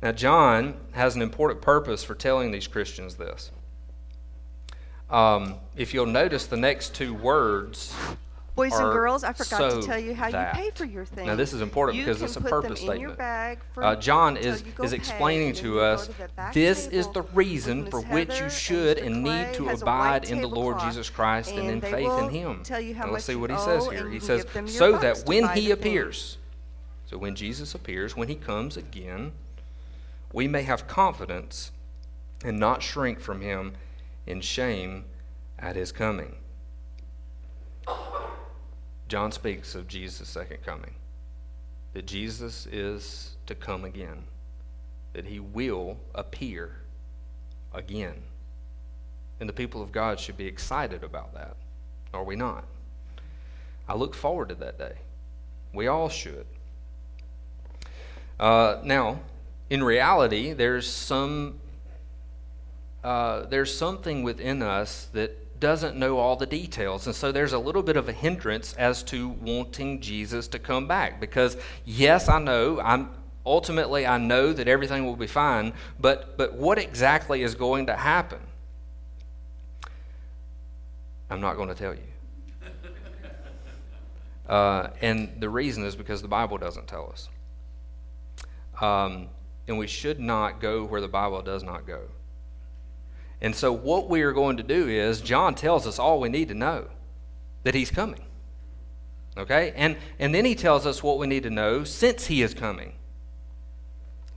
Now, 0.01 0.12
John 0.12 0.75
has 0.91 1.15
an 1.15 1.21
important 1.21 1.62
purpose 1.62 2.03
for 2.03 2.13
telling 2.13 2.51
these 2.51 2.67
Christians 2.67 3.15
this. 3.15 3.51
Um, 5.09 5.55
if 5.77 5.93
you'll 5.93 6.05
notice 6.05 6.45
the 6.45 6.57
next 6.57 6.93
two 6.93 7.13
words. 7.13 7.95
Boys 8.55 8.74
and 8.74 8.93
girls, 8.93 9.24
I 9.24 9.33
forgot 9.33 9.72
so 9.72 9.81
to 9.81 9.88
tell 9.88 9.98
you 9.98 10.13
how 10.13 10.29
that. 10.29 10.55
you 10.55 10.63
pay 10.63 10.69
for 10.75 10.86
your 10.86 11.05
things. 11.05 11.25
Now, 11.25 11.36
this 11.36 11.53
is 11.53 11.62
important 11.62 11.98
You 11.98 12.05
because 12.05 12.22
it's 12.22 12.36
a 12.36 12.41
purpose 12.41 12.81
them 12.81 12.95
in 12.95 13.00
your 13.00 13.15
statement. 13.15 13.60
Uh, 13.75 13.95
John 13.95 14.38
is, 14.38 14.63
is 14.81 14.93
explaining 14.93 15.53
to 15.55 15.79
us 15.79 16.07
to 16.07 16.13
this 16.53 16.88
is 16.88 17.07
the 17.10 17.24
reason 17.33 17.89
for 17.89 18.01
which 18.01 18.39
you 18.39 18.50
should 18.50 18.98
Mr. 18.98 19.05
and 19.05 19.24
need 19.24 19.53
to 19.55 19.69
abide 19.69 20.25
in 20.25 20.41
the 20.41 20.48
Lord 20.48 20.79
Jesus 20.79 21.10
Christ 21.10 21.51
and, 21.51 21.60
in 21.60 21.69
and 21.69 21.81
faith 21.81 22.12
in 22.19 22.29
Him. 22.29 22.63
tell 22.63 22.79
you 22.79 22.93
how 22.93 23.05
Now 23.07 23.13
let's 23.13 23.25
see 23.25 23.36
what 23.36 23.50
he 23.50 23.57
says 23.57 23.88
here. 23.88 24.07
He 24.10 24.19
says, 24.19 24.43
give 24.43 24.53
them 24.53 24.67
your 24.67 24.75
So 24.75 24.98
that 25.00 25.24
when 25.25 25.50
He 25.50 25.72
appears, 25.72 26.38
so 27.07 27.17
when 27.17 27.36
Jesus 27.36 27.74
appears, 27.74 28.15
when 28.15 28.27
He 28.27 28.36
comes 28.36 28.77
again, 28.77 29.31
we 30.31 30.48
may 30.48 30.62
have 30.62 30.88
confidence 30.88 31.72
and 32.45 32.60
not 32.60 32.83
shrink 32.83 33.19
from 33.19 33.41
Him 33.41 33.74
in 34.27 34.41
shame 34.41 35.05
at 35.57 35.75
His 35.75 35.91
coming. 35.91 36.36
John 39.13 39.32
speaks 39.32 39.75
of 39.75 39.88
Jesus' 39.88 40.27
second 40.27 40.63
coming, 40.65 40.96
that 41.93 42.08
Jesus 42.08 42.65
is 42.65 43.36
to 43.46 43.53
come 43.53 43.86
again, 43.86 44.24
that 45.13 45.24
he 45.24 45.39
will 45.39 46.00
appear 46.15 46.77
again. 47.75 48.15
And 49.39 49.48
the 49.48 49.53
people 49.53 49.84
of 49.84 49.91
God 49.91 50.20
should 50.20 50.36
be 50.36 50.48
excited 50.48 51.03
about 51.03 51.32
that, 51.36 51.55
are 52.12 52.24
we 52.24 52.36
not? 52.36 52.63
I 53.88 53.93
look 53.93 54.15
forward 54.15 54.50
to 54.50 54.55
that 54.55 54.79
day. 54.79 54.96
We 55.75 55.86
all 55.86 56.10
should. 56.10 56.48
Uh, 58.39 58.79
now, 58.84 59.20
in 59.70 59.84
reality, 59.84 60.53
there's 60.53 60.89
some 60.89 61.60
uh, 63.03 63.46
there's 63.46 63.77
something 63.77 64.24
within 64.24 64.63
us 64.63 65.08
that 65.13 65.38
doesn't 65.63 65.96
know 65.96 66.17
all 66.17 66.36
the 66.36 66.46
details. 66.46 67.08
And 67.08 67.15
so 67.15 67.32
there's 67.32 67.53
a 67.53 67.58
little 67.58 67.84
bit 67.84 67.96
of 67.96 68.10
a 68.10 68.12
hindrance 68.12 68.74
as 68.74 69.01
to 69.03 69.29
wanting 69.29 70.01
Jesus 70.01 70.50
to 70.50 70.60
come 70.60 70.89
back. 70.89 71.22
Because, 71.22 71.55
yes, 71.86 72.27
I 72.27 72.38
know, 72.39 72.82
I'm, 72.82 73.10
ultimately, 73.46 74.05
I 74.05 74.17
know 74.17 74.51
that 74.51 74.67
everything 74.67 75.05
will 75.05 75.15
be 75.15 75.25
fine, 75.25 75.72
but, 76.01 76.38
but 76.38 76.53
what 76.55 76.79
exactly 76.79 77.43
is 77.43 77.55
going 77.55 77.86
to 77.86 77.96
happen? 77.96 78.41
I'm 81.29 81.39
not 81.39 81.55
going 81.55 81.70
to 81.70 81.75
tell 81.75 81.93
you. 81.93 82.01
Uh, 84.46 84.89
and 85.01 85.39
the 85.39 85.50
reason 85.50 85.86
is 85.86 85.96
because 85.96 86.22
the 86.22 86.27
Bible 86.27 86.58
doesn't 86.58 86.86
tell 86.86 87.10
us. 87.10 87.29
Um, 88.82 89.29
and 89.70 89.77
we 89.77 89.88
should 89.88 90.20
not 90.20 90.60
go 90.60 90.84
where 90.84 91.00
the 91.00 91.08
Bible 91.08 91.41
does 91.41 91.63
not 91.63 91.88
go. 91.88 92.01
And 93.43 93.53
so, 93.53 93.73
what 93.73 94.09
we 94.09 94.21
are 94.21 94.31
going 94.31 94.57
to 94.57 94.63
do 94.63 94.88
is, 94.88 95.19
John 95.19 95.53
tells 95.53 95.85
us 95.85 96.00
all 96.00 96.21
we 96.21 96.29
need 96.29 96.47
to 96.47 96.53
know 96.53 96.88
that 97.63 97.75
he's 97.75 97.91
coming. 97.91 98.23
Okay? 99.38 99.73
And, 99.75 99.97
and 100.17 100.33
then 100.33 100.45
he 100.45 100.55
tells 100.55 100.85
us 100.85 101.03
what 101.03 101.17
we 101.17 101.27
need 101.27 101.43
to 101.43 101.50
know 101.50 101.83
since 101.83 102.25
he 102.27 102.41
is 102.41 102.53
coming. 102.53 102.93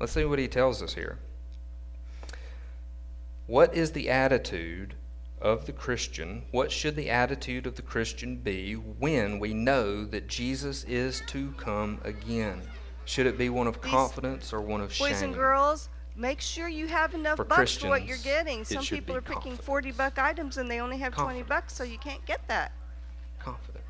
Let's 0.01 0.13
see 0.13 0.25
what 0.25 0.41
he 0.41 0.49
tells 0.49 0.83
us 0.83 0.95
here. 0.95 1.19
What 3.47 3.75
is 3.75 3.93
the 3.93 4.11
attitude 4.11 4.95
of 5.41 5.67
the 5.67 5.73
Christian? 5.73 6.43
What 6.51 6.73
should 6.73 6.97
the 6.97 7.09
attitude 7.09 7.67
of 7.67 7.77
the 7.77 7.83
Christian 7.83 8.37
be 8.37 8.75
when 8.75 9.39
we 9.39 9.55
know 9.55 10.05
that 10.05 10.27
Jesus 10.27 10.83
is 10.85 11.23
to 11.29 11.53
come 11.53 12.01
again? 12.03 12.63
Should 13.05 13.27
it 13.27 13.39
be 13.39 13.51
one 13.51 13.69
of 13.69 13.81
confidence 13.81 14.53
or 14.53 14.61
one 14.61 14.81
of 14.81 14.93
shame? 14.93 15.13
Boys 15.13 15.23
and 15.23 15.33
girls, 15.33 15.89
make 16.17 16.41
sure 16.41 16.69
you 16.69 16.87
have 16.89 17.15
enough 17.15 17.37
For 17.37 17.45
bucks 17.45 17.77
for 17.77 17.89
what 17.89 18.01
you're 18.05 18.17
Christians, 18.17 18.25
getting. 18.25 18.61
it 18.61 18.67
Some 18.67 18.83
should 18.83 18.99
people 18.99 19.15
be 19.15 19.19
are 19.19 19.23
picking 19.23 19.57
confidence. 19.57 19.65
40 19.67 19.93
buck 19.93 20.19
items 20.19 20.57
and 20.57 20.71
they 20.71 20.81
only 20.81 20.99
have 20.99 21.13
20 21.15 21.27
Confidence. 21.27 21.49
bucks, 21.49 21.75
so 21.75 21.85
you 21.85 21.99
can't 21.99 22.25
get 22.27 22.47
that. 22.49 22.73
confidence. 23.39 23.83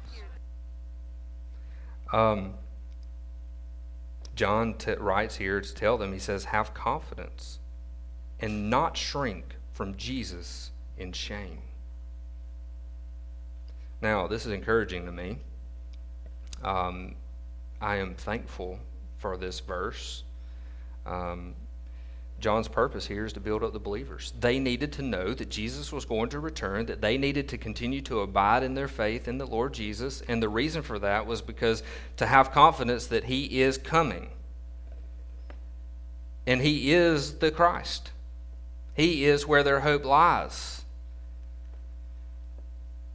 Um, 2.12 2.54
John 4.34 4.74
t- 4.74 4.92
writes 4.94 5.36
here 5.36 5.60
to 5.60 5.74
tell 5.74 5.96
them, 5.98 6.12
he 6.12 6.18
says, 6.18 6.44
have 6.44 6.74
confidence 6.74 7.58
and 8.38 8.68
not 8.70 8.96
shrink 8.96 9.56
from 9.72 9.96
Jesus 9.96 10.70
in 10.98 11.12
shame. 11.12 11.58
Now, 14.02 14.26
this 14.26 14.44
is 14.46 14.52
encouraging 14.52 15.06
to 15.06 15.12
me. 15.12 15.38
Um, 16.62 17.14
I 17.80 17.96
am 17.96 18.14
thankful 18.14 18.78
for 19.18 19.36
this 19.36 19.60
verse. 19.60 20.22
Um, 21.06 21.54
John's 22.38 22.68
purpose 22.68 23.06
here 23.06 23.24
is 23.24 23.32
to 23.32 23.40
build 23.40 23.64
up 23.64 23.72
the 23.72 23.78
believers. 23.78 24.34
They 24.38 24.58
needed 24.58 24.92
to 24.94 25.02
know 25.02 25.32
that 25.32 25.48
Jesus 25.48 25.90
was 25.90 26.04
going 26.04 26.28
to 26.30 26.38
return, 26.38 26.86
that 26.86 27.00
they 27.00 27.16
needed 27.16 27.48
to 27.48 27.58
continue 27.58 28.02
to 28.02 28.20
abide 28.20 28.62
in 28.62 28.74
their 28.74 28.88
faith 28.88 29.26
in 29.26 29.38
the 29.38 29.46
Lord 29.46 29.72
Jesus. 29.72 30.22
And 30.28 30.42
the 30.42 30.48
reason 30.48 30.82
for 30.82 30.98
that 30.98 31.26
was 31.26 31.40
because 31.40 31.82
to 32.18 32.26
have 32.26 32.52
confidence 32.52 33.06
that 33.06 33.24
He 33.24 33.62
is 33.62 33.78
coming. 33.78 34.28
And 36.46 36.60
He 36.60 36.92
is 36.92 37.38
the 37.38 37.50
Christ, 37.50 38.10
He 38.94 39.24
is 39.24 39.46
where 39.46 39.62
their 39.62 39.80
hope 39.80 40.04
lies. 40.04 40.84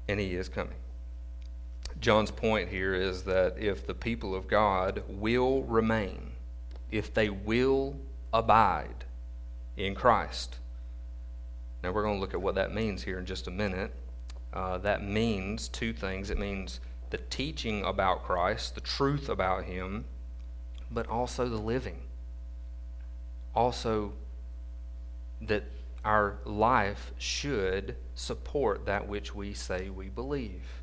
And 0.08 0.20
He 0.20 0.34
is 0.34 0.50
coming. 0.50 0.76
John's 2.00 2.32
point 2.32 2.70
here 2.70 2.96
is 2.96 3.22
that 3.24 3.60
if 3.60 3.86
the 3.86 3.94
people 3.94 4.34
of 4.34 4.48
God 4.48 5.04
will 5.08 5.62
remain, 5.62 6.32
if 6.90 7.14
they 7.14 7.30
will 7.30 7.96
abide 8.34 9.06
in 9.86 9.96
Christ. 9.96 10.58
Now, 11.84 11.92
we're 11.92 12.04
going 12.04 12.16
to 12.16 12.22
look 12.22 12.34
at 12.34 12.42
what 12.42 12.56
that 12.56 12.74
means 12.74 13.04
here 13.04 13.18
in 13.18 13.26
just 13.26 13.48
a 13.48 13.52
minute. 13.52 13.94
Uh, 14.54 14.78
that 14.80 15.04
means 15.04 15.68
two 15.68 15.94
things 15.94 16.30
it 16.30 16.38
means 16.38 16.80
the 17.10 17.18
teaching 17.18 17.84
about 17.84 18.24
Christ, 18.24 18.76
the 18.76 18.82
truth 18.82 19.30
about 19.30 19.66
Him, 19.66 20.06
but 20.90 21.08
also 21.08 21.48
the 21.48 21.58
living. 21.58 22.02
Also, 23.54 24.14
that 25.42 25.64
our 26.06 26.38
life 26.46 27.12
should 27.18 27.96
support 28.16 28.86
that 28.86 29.08
which 29.08 29.36
we 29.36 29.54
say 29.54 29.90
we 29.90 30.10
believe. 30.10 30.81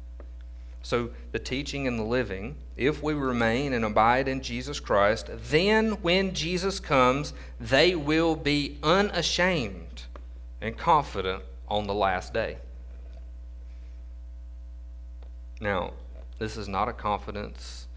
So, 0.82 1.10
the 1.32 1.38
teaching 1.38 1.86
and 1.86 1.98
the 1.98 2.04
living, 2.04 2.56
if 2.76 3.02
we 3.02 3.12
remain 3.12 3.72
and 3.72 3.84
abide 3.84 4.28
in 4.28 4.40
Jesus 4.40 4.80
Christ, 4.80 5.28
then 5.50 5.92
when 6.02 6.32
Jesus 6.32 6.80
comes, 6.80 7.32
they 7.60 7.94
will 7.94 8.36
be 8.36 8.78
unashamed 8.82 10.04
and 10.60 10.76
confident 10.76 11.42
on 11.68 11.86
the 11.86 11.94
last 11.94 12.32
day. 12.32 12.58
Now, 15.60 15.92
this 16.38 16.56
is 16.56 16.68
not 16.68 16.88
a 16.88 16.92
confidence 16.92 17.88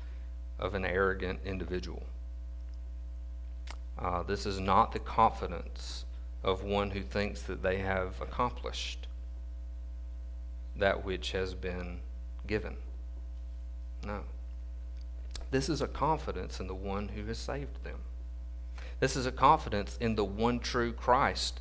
of 0.60 0.74
an 0.74 0.84
arrogant 0.84 1.40
individual. 1.46 2.04
Uh, 3.98 4.24
this 4.24 4.46
is 4.46 4.60
not 4.60 4.92
the 4.92 5.00
confidence 5.00 6.06
of 6.44 6.64
one 6.64 6.90
who 6.90 7.02
thinks 7.02 7.44
that 7.44 7.62
they 7.62 7.78
have 7.78 8.20
accomplished 8.20 9.08
that 10.76 11.06
which 11.06 11.32
has 11.34 11.54
been 11.54 12.00
given. 12.48 12.76
No. 14.06 14.22
This 15.52 15.70
is 15.70 15.82
a 15.82 15.88
confidence 15.88 16.60
in 16.60 16.68
the 16.68 16.76
one 16.76 17.10
who 17.10 17.26
has 17.26 17.38
saved 17.38 17.84
them. 17.84 18.00
This 19.00 19.16
is 19.16 19.26
a 19.26 19.32
confidence 19.32 19.98
in 20.00 20.16
the 20.16 20.24
one 20.24 20.60
true 20.60 20.94
Christ 20.94 21.60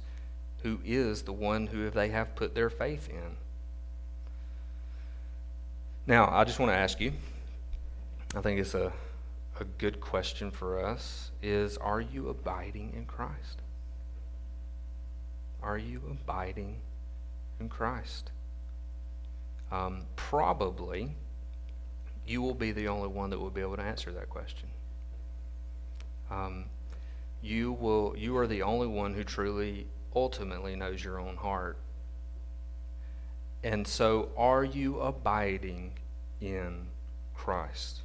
who 0.63 0.79
is 0.85 1.23
the 1.23 1.33
one 1.33 1.67
who 1.67 1.91
they 1.91 2.09
have 2.11 2.37
put 2.37 2.55
their 2.55 2.71
faith 2.71 3.09
in. 3.09 3.37
Now, 6.07 6.29
I 6.31 6.45
just 6.45 6.59
want 6.59 6.71
to 6.73 6.77
ask 6.77 7.01
you, 7.01 7.13
I 8.35 8.41
think 8.41 8.61
it's 8.61 8.75
a, 8.75 8.93
a 9.59 9.65
good 9.65 10.01
question 10.01 10.51
for 10.51 10.85
us, 10.85 11.31
is 11.43 11.77
are 11.79 12.01
you 12.01 12.29
abiding 12.29 12.93
in 12.95 13.05
Christ? 13.07 13.63
Are 15.63 15.79
you 15.79 16.01
abiding 16.11 16.77
in 17.59 17.69
Christ? 17.69 18.31
Um, 19.71 20.03
probably 20.17 21.15
you 22.27 22.43
will 22.43 22.55
be 22.55 22.73
the 22.73 22.89
only 22.89 23.09
one 23.09 23.31
that 23.31 23.39
will 23.39 23.51
be 23.51 23.61
able 23.61 23.77
to 23.77 23.83
answer 23.83 24.13
that 24.13 24.29
question. 24.29 24.69
Um, 26.31 26.67
you 27.43 27.73
will 27.73 28.15
you 28.17 28.37
are 28.37 28.47
the 28.47 28.63
only 28.63 28.87
one 28.87 29.15
who 29.15 29.25
truly 29.25 29.87
ultimately 30.15 30.77
knows 30.77 31.03
your 31.03 31.19
own 31.19 31.37
heart. 31.37 31.79
And 33.63 33.87
so 33.87 34.31
are 34.37 34.65
you 34.65 35.01
abiding 35.01 35.93
in 36.41 36.87
Christ? 37.35 38.03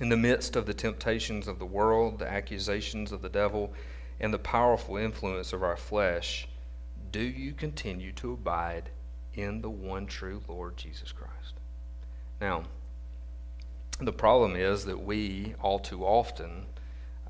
In 0.00 0.08
the 0.08 0.16
midst 0.16 0.56
of 0.56 0.66
the 0.66 0.74
temptations 0.74 1.46
of 1.46 1.58
the 1.58 1.66
world, 1.66 2.18
the 2.18 2.30
accusations 2.30 3.12
of 3.12 3.22
the 3.22 3.28
devil, 3.28 3.72
and 4.18 4.32
the 4.32 4.38
powerful 4.38 4.96
influence 4.96 5.52
of 5.52 5.62
our 5.62 5.76
flesh, 5.76 6.48
do 7.10 7.20
you 7.20 7.52
continue 7.52 8.12
to 8.12 8.32
abide 8.32 8.90
in 9.34 9.60
the 9.60 9.70
one 9.70 10.06
true 10.06 10.42
Lord 10.48 10.76
Jesus 10.76 11.12
Christ? 11.12 11.54
Now, 12.40 12.64
the 14.00 14.12
problem 14.12 14.56
is 14.56 14.84
that 14.86 14.98
we, 14.98 15.54
all 15.60 15.78
too 15.78 16.04
often, 16.04 16.66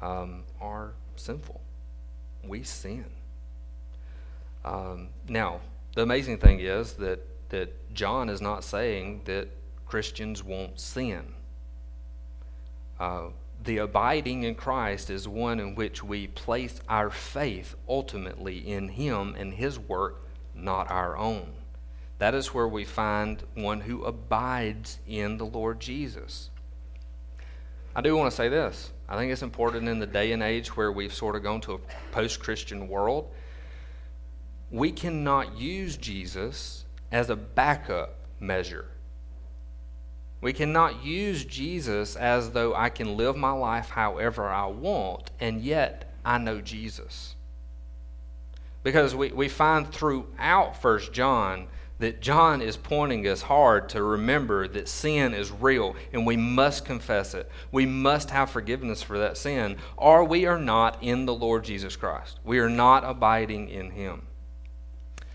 um, 0.00 0.44
are 0.60 0.92
sinful. 1.16 1.60
We 2.44 2.62
sin. 2.62 3.06
Um, 4.64 5.08
now, 5.28 5.60
the 5.94 6.02
amazing 6.02 6.38
thing 6.38 6.60
is 6.60 6.94
that, 6.94 7.20
that 7.50 7.92
John 7.92 8.28
is 8.28 8.40
not 8.40 8.62
saying 8.62 9.22
that 9.24 9.48
Christians 9.86 10.44
won't 10.44 10.78
sin. 10.78 11.34
Uh, 12.98 13.28
the 13.64 13.78
abiding 13.78 14.44
in 14.44 14.54
Christ 14.54 15.10
is 15.10 15.26
one 15.26 15.58
in 15.58 15.74
which 15.74 16.02
we 16.02 16.28
place 16.28 16.80
our 16.88 17.10
faith 17.10 17.74
ultimately 17.88 18.58
in 18.58 18.88
Him 18.88 19.34
and 19.36 19.52
His 19.52 19.78
work, 19.78 20.22
not 20.54 20.90
our 20.90 21.16
own. 21.16 21.52
That 22.20 22.34
is 22.34 22.52
where 22.52 22.68
we 22.68 22.84
find 22.84 23.42
one 23.54 23.80
who 23.80 24.04
abides 24.04 24.98
in 25.08 25.38
the 25.38 25.46
Lord 25.46 25.80
Jesus. 25.80 26.50
I 27.96 28.02
do 28.02 28.14
want 28.14 28.30
to 28.30 28.36
say 28.36 28.50
this. 28.50 28.92
I 29.08 29.16
think 29.16 29.32
it's 29.32 29.40
important 29.40 29.88
in 29.88 29.98
the 29.98 30.06
day 30.06 30.32
and 30.32 30.42
age 30.42 30.76
where 30.76 30.92
we've 30.92 31.14
sort 31.14 31.34
of 31.34 31.42
gone 31.42 31.62
to 31.62 31.72
a 31.72 31.78
post 32.12 32.40
Christian 32.40 32.88
world. 32.88 33.30
We 34.70 34.92
cannot 34.92 35.56
use 35.58 35.96
Jesus 35.96 36.84
as 37.10 37.30
a 37.30 37.36
backup 37.36 38.16
measure. 38.38 38.84
We 40.42 40.52
cannot 40.52 41.02
use 41.02 41.46
Jesus 41.46 42.16
as 42.16 42.50
though 42.50 42.74
I 42.74 42.90
can 42.90 43.16
live 43.16 43.34
my 43.34 43.52
life 43.52 43.88
however 43.88 44.46
I 44.46 44.66
want, 44.66 45.30
and 45.40 45.62
yet 45.62 46.12
I 46.22 46.36
know 46.36 46.60
Jesus. 46.60 47.34
Because 48.82 49.14
we, 49.14 49.32
we 49.32 49.48
find 49.48 49.90
throughout 49.90 50.76
First 50.76 51.14
John 51.14 51.68
that 52.00 52.22
John 52.22 52.62
is 52.62 52.78
pointing 52.78 53.28
us 53.28 53.42
hard 53.42 53.90
to 53.90 54.02
remember 54.02 54.66
that 54.68 54.88
sin 54.88 55.34
is 55.34 55.50
real 55.52 55.94
and 56.14 56.26
we 56.26 56.36
must 56.36 56.86
confess 56.86 57.34
it. 57.34 57.50
We 57.70 57.84
must 57.84 58.30
have 58.30 58.50
forgiveness 58.50 59.02
for 59.02 59.18
that 59.18 59.36
sin, 59.36 59.76
or 59.98 60.24
we 60.24 60.46
are 60.46 60.58
not 60.58 60.96
in 61.02 61.26
the 61.26 61.34
Lord 61.34 61.62
Jesus 61.62 61.96
Christ. 61.96 62.40
We 62.42 62.58
are 62.58 62.70
not 62.70 63.04
abiding 63.04 63.68
in 63.68 63.90
Him. 63.90 64.22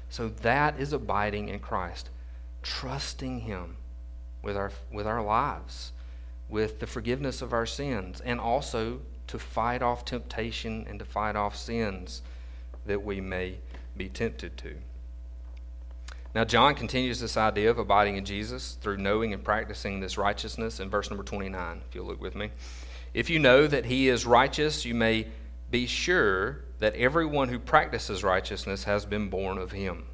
So 0.09 0.29
that 0.41 0.79
is 0.79 0.91
abiding 0.91 1.49
in 1.49 1.59
Christ, 1.59 2.09
trusting 2.63 3.41
Him 3.41 3.77
with 4.41 4.57
our, 4.57 4.71
with 4.91 5.05
our 5.05 5.23
lives, 5.23 5.91
with 6.49 6.79
the 6.79 6.87
forgiveness 6.87 7.43
of 7.43 7.53
our 7.53 7.67
sins, 7.67 8.21
and 8.25 8.39
also 8.39 9.01
to 9.27 9.37
fight 9.37 9.83
off 9.83 10.03
temptation 10.03 10.85
and 10.89 10.97
to 10.97 11.05
fight 11.05 11.35
off 11.35 11.55
sins 11.55 12.23
that 12.87 13.03
we 13.03 13.21
may 13.21 13.57
be 13.95 14.09
tempted 14.09 14.57
to. 14.57 14.75
Now, 16.35 16.43
John 16.43 16.75
continues 16.75 17.21
this 17.21 17.37
idea 17.37 17.71
of 17.71 17.79
abiding 17.79 18.17
in 18.17 18.25
Jesus 18.25 18.77
through 18.81 18.97
knowing 18.97 19.33
and 19.33 19.41
practicing 19.41 20.01
this 20.01 20.17
righteousness 20.17 20.81
in 20.81 20.89
verse 20.89 21.09
number 21.09 21.23
29, 21.23 21.81
if 21.87 21.95
you'll 21.95 22.07
look 22.07 22.19
with 22.19 22.35
me. 22.35 22.51
If 23.13 23.29
you 23.29 23.39
know 23.39 23.67
that 23.67 23.85
he 23.85 24.09
is 24.09 24.25
righteous, 24.25 24.83
you 24.83 24.95
may 24.95 25.27
be 25.71 25.87
sure 25.87 26.65
that 26.79 26.93
everyone 26.95 27.47
who 27.47 27.57
practices 27.57 28.21
righteousness 28.21 28.83
has 28.83 29.05
been 29.05 29.29
born 29.29 29.57
of 29.57 29.71
him. 29.71 30.07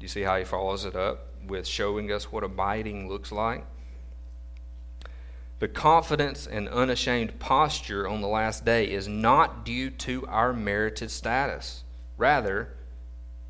You 0.00 0.08
see 0.08 0.22
how 0.22 0.38
he 0.38 0.44
follows 0.44 0.86
it 0.86 0.96
up 0.96 1.26
with 1.46 1.66
showing 1.66 2.10
us 2.10 2.32
what 2.32 2.44
abiding 2.44 3.10
looks 3.10 3.30
like? 3.30 3.66
The 5.58 5.68
confidence 5.68 6.46
and 6.46 6.66
unashamed 6.70 7.38
posture 7.38 8.08
on 8.08 8.22
the 8.22 8.26
last 8.26 8.64
day 8.64 8.90
is 8.90 9.06
not 9.06 9.66
due 9.66 9.90
to 9.90 10.26
our 10.28 10.54
merited 10.54 11.10
status. 11.10 11.84
Rather, 12.16 12.72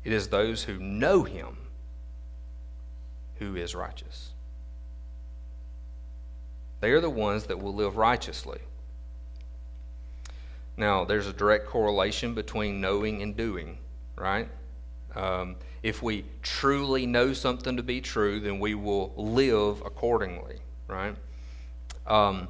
it 0.03 0.11
is 0.11 0.27
those 0.27 0.65
who 0.65 0.77
know 0.79 1.23
him 1.23 1.59
who 3.43 3.55
is 3.55 3.75
righteous. 3.75 4.31
They 6.79 6.91
are 6.91 7.01
the 7.01 7.09
ones 7.09 7.45
that 7.45 7.61
will 7.61 7.73
live 7.73 7.97
righteously. 7.97 8.59
Now, 10.75 11.05
there's 11.05 11.27
a 11.27 11.33
direct 11.33 11.67
correlation 11.67 12.33
between 12.33 12.81
knowing 12.81 13.21
and 13.21 13.37
doing, 13.37 13.77
right? 14.15 14.49
Um, 15.15 15.55
if 15.83 16.01
we 16.01 16.25
truly 16.41 17.05
know 17.05 17.33
something 17.33 17.77
to 17.77 17.83
be 17.83 18.01
true, 18.01 18.39
then 18.39 18.59
we 18.59 18.73
will 18.73 19.13
live 19.15 19.81
accordingly, 19.85 20.57
right? 20.87 21.15
Um, 22.07 22.47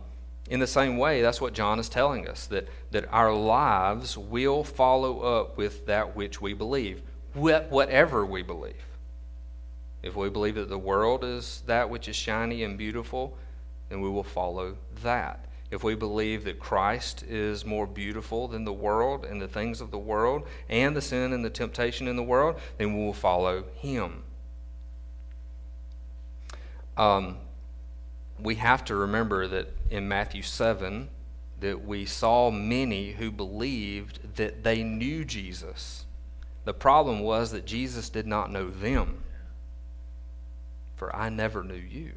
in 0.50 0.60
the 0.60 0.68
same 0.68 0.98
way, 0.98 1.22
that's 1.22 1.42
what 1.42 1.54
John 1.54 1.80
is 1.80 1.90
telling 1.90 2.28
us 2.28 2.48
that, 2.48 2.68
that 2.92 3.06
our 3.12 3.34
lives 3.34 4.18
will 4.18 4.64
follow 4.64 5.20
up 5.20 5.58
with 5.58 5.86
that 5.88 6.16
which 6.16 6.42
we 6.42 6.54
believe, 6.54 7.02
whatever 7.34 8.26
we 8.26 8.42
believe. 8.42 8.76
If 10.04 10.18
we 10.18 10.30
believe 10.30 10.56
that 10.56 10.68
the 10.70 10.78
world 10.78 11.24
is 11.24 11.64
that 11.66 11.90
which 11.90 12.10
is 12.10 12.16
shiny 12.16 12.64
and 12.64 12.78
beautiful, 12.78 13.38
then 13.88 14.02
we 14.02 14.10
will 14.10 14.24
follow 14.24 14.76
that. 15.02 15.46
If 15.72 15.84
we 15.84 15.96
believe 15.96 16.44
that 16.44 16.60
Christ 16.60 17.24
is 17.24 17.66
more 17.66 17.88
beautiful 17.88 18.48
than 18.48 18.66
the 18.66 18.74
world 18.74 19.26
and 19.26 19.42
the 19.42 19.48
things 19.48 19.82
of 19.82 19.90
the 19.90 19.98
world 19.98 20.44
and 20.70 20.96
the 20.96 21.02
sin 21.02 21.34
and 21.34 21.44
the 21.44 21.50
temptation 21.50 22.08
in 22.08 22.18
the 22.18 22.22
world, 22.22 22.60
then 22.78 22.96
we 22.96 23.04
will 23.04 23.14
follow 23.14 23.64
him. 23.76 24.24
Um, 26.96 27.38
we 28.38 28.56
have 28.56 28.86
to 28.86 28.96
remember 28.96 29.48
that 29.48 29.70
in 29.90 30.08
Matthew 30.08 30.42
7 30.44 31.10
that 31.62 31.86
we 31.86 32.06
saw 32.06 32.52
many 32.52 33.14
who 33.14 33.32
believed 33.32 34.36
that 34.36 34.64
they 34.64 34.84
knew 34.84 35.24
Jesus. 35.24 36.06
The 36.66 36.74
problem 36.74 37.22
was 37.22 37.52
that 37.52 37.66
Jesus 37.66 38.10
did 38.10 38.28
not 38.28 38.52
know 38.52 38.70
them 38.70 39.24
for 41.04 41.14
I 41.14 41.28
never 41.28 41.64
knew 41.64 41.74
you. 41.74 42.14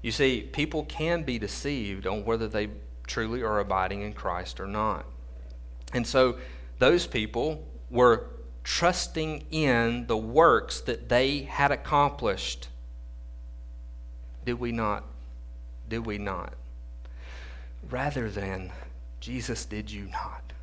You 0.00 0.10
see, 0.10 0.40
people 0.40 0.84
can 0.84 1.22
be 1.22 1.38
deceived 1.38 2.06
on 2.06 2.24
whether 2.24 2.48
they 2.48 2.70
truly 3.06 3.42
are 3.42 3.58
abiding 3.58 4.00
in 4.00 4.14
Christ 4.14 4.58
or 4.58 4.66
not. 4.66 5.04
And 5.92 6.06
so 6.06 6.38
those 6.78 7.06
people 7.06 7.62
were 7.90 8.24
trusting 8.62 9.44
in 9.50 10.06
the 10.06 10.16
works 10.16 10.80
that 10.80 11.10
they 11.10 11.40
had 11.42 11.70
accomplished. 11.70 12.68
Did 14.46 14.54
we 14.54 14.72
not? 14.72 15.04
Did 15.86 16.06
we 16.06 16.16
not? 16.16 16.54
Rather 17.90 18.30
than, 18.30 18.72
Jesus, 19.20 19.66
did 19.66 19.90
you 19.90 20.06
not? 20.06 20.54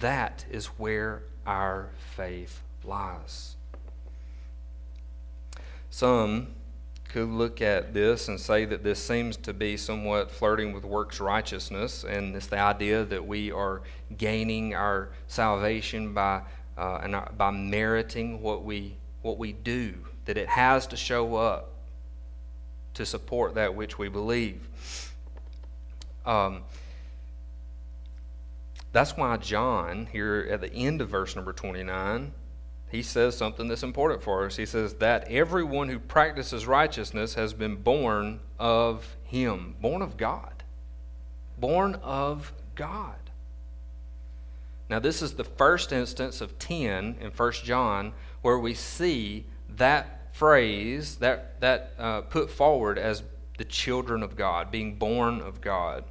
That 0.00 0.44
is 0.50 0.66
where 0.66 1.22
our 1.46 1.88
faith 2.14 2.60
lies. 2.84 3.55
Some 5.96 6.48
could 7.08 7.30
look 7.30 7.62
at 7.62 7.94
this 7.94 8.28
and 8.28 8.38
say 8.38 8.66
that 8.66 8.84
this 8.84 9.02
seems 9.02 9.38
to 9.38 9.54
be 9.54 9.78
somewhat 9.78 10.30
flirting 10.30 10.74
with 10.74 10.84
works 10.84 11.20
righteousness, 11.20 12.04
and 12.04 12.36
it's 12.36 12.48
the 12.48 12.58
idea 12.58 13.02
that 13.06 13.26
we 13.26 13.50
are 13.50 13.80
gaining 14.18 14.74
our 14.74 15.08
salvation 15.26 16.12
by 16.12 16.42
uh, 16.76 17.00
and 17.02 17.14
our, 17.14 17.32
by 17.38 17.50
meriting 17.50 18.42
what 18.42 18.62
we 18.62 18.94
what 19.22 19.38
we 19.38 19.54
do. 19.54 19.94
That 20.26 20.36
it 20.36 20.48
has 20.48 20.86
to 20.88 20.98
show 20.98 21.36
up 21.36 21.72
to 22.92 23.06
support 23.06 23.54
that 23.54 23.74
which 23.74 23.98
we 23.98 24.10
believe. 24.10 24.68
Um, 26.26 26.64
that's 28.92 29.16
why 29.16 29.38
John 29.38 30.08
here 30.12 30.46
at 30.50 30.60
the 30.60 30.70
end 30.74 31.00
of 31.00 31.08
verse 31.08 31.34
number 31.34 31.54
twenty 31.54 31.84
nine 31.84 32.34
he 32.90 33.02
says 33.02 33.36
something 33.36 33.68
that's 33.68 33.82
important 33.82 34.22
for 34.22 34.46
us. 34.46 34.56
He 34.56 34.66
says 34.66 34.94
that 34.94 35.28
everyone 35.28 35.88
who 35.88 35.98
practices 35.98 36.66
righteousness 36.66 37.34
has 37.34 37.52
been 37.52 37.76
born 37.76 38.40
of 38.58 39.16
him, 39.24 39.74
born 39.80 40.02
of 40.02 40.16
God. 40.16 40.62
Born 41.58 41.96
of 41.96 42.52
God. 42.74 43.16
Now, 44.88 45.00
this 45.00 45.20
is 45.20 45.34
the 45.34 45.44
first 45.44 45.92
instance 45.92 46.40
of 46.40 46.58
10 46.58 47.16
in 47.20 47.30
1 47.30 47.52
John 47.64 48.12
where 48.42 48.58
we 48.58 48.74
see 48.74 49.46
that 49.76 50.32
phrase, 50.32 51.16
that, 51.16 51.60
that 51.60 51.92
uh, 51.98 52.20
put 52.20 52.50
forward 52.50 52.98
as 52.98 53.24
the 53.58 53.64
children 53.64 54.22
of 54.22 54.36
God, 54.36 54.70
being 54.70 54.94
born 54.94 55.40
of 55.40 55.60
God. 55.60 56.04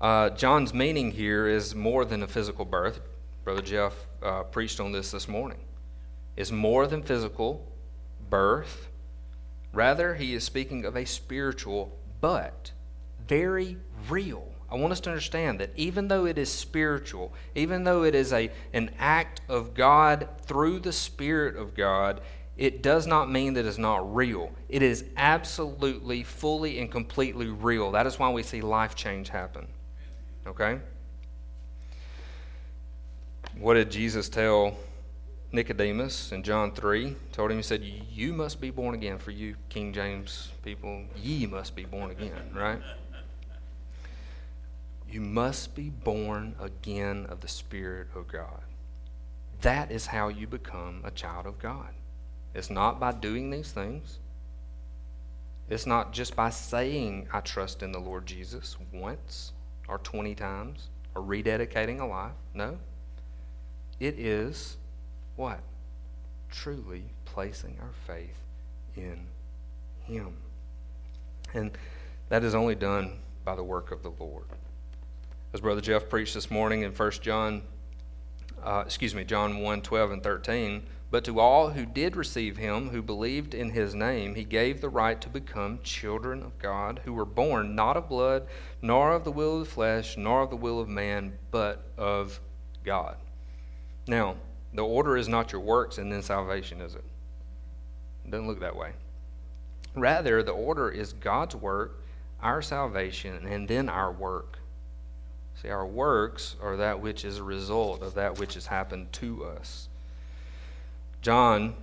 Uh, 0.00 0.30
John's 0.30 0.74
meaning 0.74 1.12
here 1.12 1.46
is 1.46 1.74
more 1.74 2.04
than 2.04 2.22
a 2.22 2.26
physical 2.26 2.64
birth. 2.64 3.00
Brother 3.44 3.62
Jeff 3.62 3.94
uh, 4.24 4.42
preached 4.44 4.80
on 4.80 4.92
this 4.92 5.10
this 5.10 5.28
morning. 5.28 5.58
Is 6.36 6.50
more 6.50 6.86
than 6.86 7.02
physical 7.02 7.70
birth. 8.28 8.88
Rather, 9.72 10.14
he 10.14 10.34
is 10.34 10.42
speaking 10.42 10.84
of 10.84 10.96
a 10.96 11.04
spiritual 11.04 11.96
but 12.20 12.72
very 13.26 13.76
real 14.08 14.54
I 14.74 14.76
want 14.76 14.92
us 14.92 15.00
to 15.00 15.10
understand 15.10 15.60
that 15.60 15.70
even 15.76 16.08
though 16.08 16.26
it 16.26 16.36
is 16.36 16.50
spiritual, 16.50 17.32
even 17.54 17.84
though 17.84 18.02
it 18.02 18.14
is 18.14 18.32
a, 18.32 18.50
an 18.72 18.90
act 18.98 19.40
of 19.48 19.72
God 19.72 20.28
through 20.42 20.80
the 20.80 20.92
Spirit 20.92 21.54
of 21.54 21.76
God, 21.76 22.20
it 22.56 22.82
does 22.82 23.06
not 23.06 23.30
mean 23.30 23.54
that 23.54 23.66
it's 23.66 23.78
not 23.78 24.14
real. 24.14 24.50
It 24.68 24.82
is 24.82 25.04
absolutely, 25.16 26.24
fully, 26.24 26.80
and 26.80 26.90
completely 26.90 27.46
real. 27.46 27.92
That 27.92 28.08
is 28.08 28.18
why 28.18 28.30
we 28.30 28.42
see 28.42 28.62
life 28.62 28.96
change 28.96 29.28
happen. 29.28 29.68
Okay? 30.44 30.80
What 33.58 33.74
did 33.74 33.90
Jesus 33.90 34.28
tell 34.28 34.76
Nicodemus 35.52 36.32
in 36.32 36.42
John 36.42 36.72
3? 36.72 37.16
Told 37.32 37.50
him, 37.50 37.56
He 37.56 37.62
said, 37.62 37.82
You 37.82 38.32
must 38.32 38.60
be 38.60 38.70
born 38.70 38.94
again. 38.94 39.18
For 39.18 39.30
you, 39.30 39.56
King 39.68 39.92
James 39.92 40.50
people, 40.62 41.04
ye 41.16 41.46
must 41.46 41.76
be 41.76 41.84
born 41.84 42.10
again, 42.10 42.50
right? 42.54 42.80
You 45.08 45.20
must 45.20 45.76
be 45.76 45.90
born 45.90 46.56
again 46.60 47.26
of 47.28 47.40
the 47.40 47.48
Spirit 47.48 48.08
of 48.16 48.26
God. 48.26 48.62
That 49.60 49.92
is 49.92 50.06
how 50.06 50.28
you 50.28 50.46
become 50.46 51.02
a 51.04 51.10
child 51.12 51.46
of 51.46 51.58
God. 51.60 51.90
It's 52.54 52.70
not 52.70 52.98
by 52.98 53.12
doing 53.12 53.50
these 53.50 53.70
things. 53.70 54.18
It's 55.68 55.86
not 55.86 56.12
just 56.12 56.36
by 56.36 56.50
saying, 56.50 57.28
I 57.32 57.40
trust 57.40 57.82
in 57.82 57.92
the 57.92 57.98
Lord 57.98 58.26
Jesus 58.26 58.76
once 58.92 59.52
or 59.88 59.98
20 59.98 60.34
times 60.34 60.88
or 61.14 61.22
rededicating 61.22 62.00
a 62.00 62.04
life. 62.04 62.32
No. 62.52 62.78
It 64.00 64.18
is 64.18 64.76
what? 65.36 65.60
Truly 66.50 67.04
placing 67.24 67.76
our 67.80 67.92
faith 68.06 68.38
in 68.96 69.26
Him. 70.04 70.34
And 71.52 71.70
that 72.28 72.44
is 72.44 72.54
only 72.54 72.74
done 72.74 73.18
by 73.44 73.54
the 73.54 73.64
work 73.64 73.92
of 73.92 74.02
the 74.02 74.10
Lord. 74.10 74.44
As 75.52 75.60
Brother 75.60 75.80
Jeff 75.80 76.08
preached 76.08 76.34
this 76.34 76.50
morning 76.50 76.82
in 76.82 76.92
1 76.92 77.10
John, 77.22 77.62
uh, 78.62 78.82
excuse 78.84 79.14
me, 79.14 79.24
John 79.24 79.58
1 79.58 79.82
12 79.82 80.10
and 80.10 80.22
13, 80.22 80.82
but 81.10 81.22
to 81.24 81.38
all 81.38 81.70
who 81.70 81.86
did 81.86 82.16
receive 82.16 82.56
him, 82.56 82.88
who 82.88 83.00
believed 83.00 83.54
in 83.54 83.70
his 83.70 83.94
name, 83.94 84.34
he 84.34 84.42
gave 84.42 84.80
the 84.80 84.88
right 84.88 85.20
to 85.20 85.28
become 85.28 85.78
children 85.84 86.42
of 86.42 86.58
God, 86.58 87.00
who 87.04 87.12
were 87.12 87.24
born 87.24 87.76
not 87.76 87.96
of 87.96 88.08
blood, 88.08 88.48
nor 88.82 89.12
of 89.12 89.22
the 89.22 89.30
will 89.30 89.60
of 89.60 89.68
the 89.68 89.70
flesh, 89.70 90.16
nor 90.16 90.42
of 90.42 90.50
the 90.50 90.56
will 90.56 90.80
of 90.80 90.88
man, 90.88 91.38
but 91.52 91.84
of 91.96 92.40
God. 92.84 93.16
Now, 94.06 94.36
the 94.72 94.84
order 94.84 95.16
is 95.16 95.28
not 95.28 95.52
your 95.52 95.60
works 95.60 95.98
and 95.98 96.12
then 96.12 96.22
salvation, 96.22 96.80
is 96.80 96.94
it? 96.94 97.04
It 98.24 98.30
doesn't 98.30 98.46
look 98.46 98.60
that 98.60 98.76
way. 98.76 98.92
Rather, 99.94 100.42
the 100.42 100.52
order 100.52 100.90
is 100.90 101.12
God's 101.12 101.54
work, 101.54 102.02
our 102.42 102.60
salvation, 102.60 103.46
and 103.46 103.68
then 103.68 103.88
our 103.88 104.12
work. 104.12 104.58
See, 105.62 105.68
our 105.68 105.86
works 105.86 106.56
are 106.60 106.76
that 106.76 107.00
which 107.00 107.24
is 107.24 107.38
a 107.38 107.44
result 107.44 108.02
of 108.02 108.14
that 108.14 108.38
which 108.38 108.54
has 108.54 108.66
happened 108.66 109.12
to 109.14 109.44
us. 109.44 109.88
John 111.22 111.74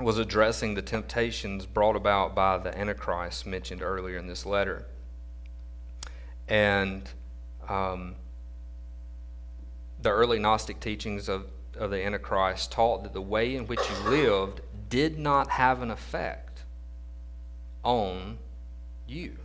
was 0.00 0.18
addressing 0.18 0.74
the 0.74 0.82
temptations 0.82 1.66
brought 1.66 1.96
about 1.96 2.34
by 2.34 2.56
the 2.58 2.76
Antichrist 2.76 3.46
mentioned 3.46 3.82
earlier 3.82 4.16
in 4.16 4.26
this 4.26 4.46
letter. 4.46 4.86
And 6.48 7.08
um, 7.68 8.14
the 10.08 10.14
early 10.14 10.38
Gnostic 10.38 10.80
teachings 10.80 11.28
of, 11.28 11.50
of 11.76 11.90
the 11.90 12.02
Antichrist 12.02 12.72
taught 12.72 13.02
that 13.02 13.12
the 13.12 13.20
way 13.20 13.54
in 13.54 13.66
which 13.66 13.80
you 13.90 14.08
lived 14.08 14.62
did 14.88 15.18
not 15.18 15.50
have 15.50 15.82
an 15.82 15.90
effect 15.90 16.62
on 17.84 18.38
you. 19.06 19.36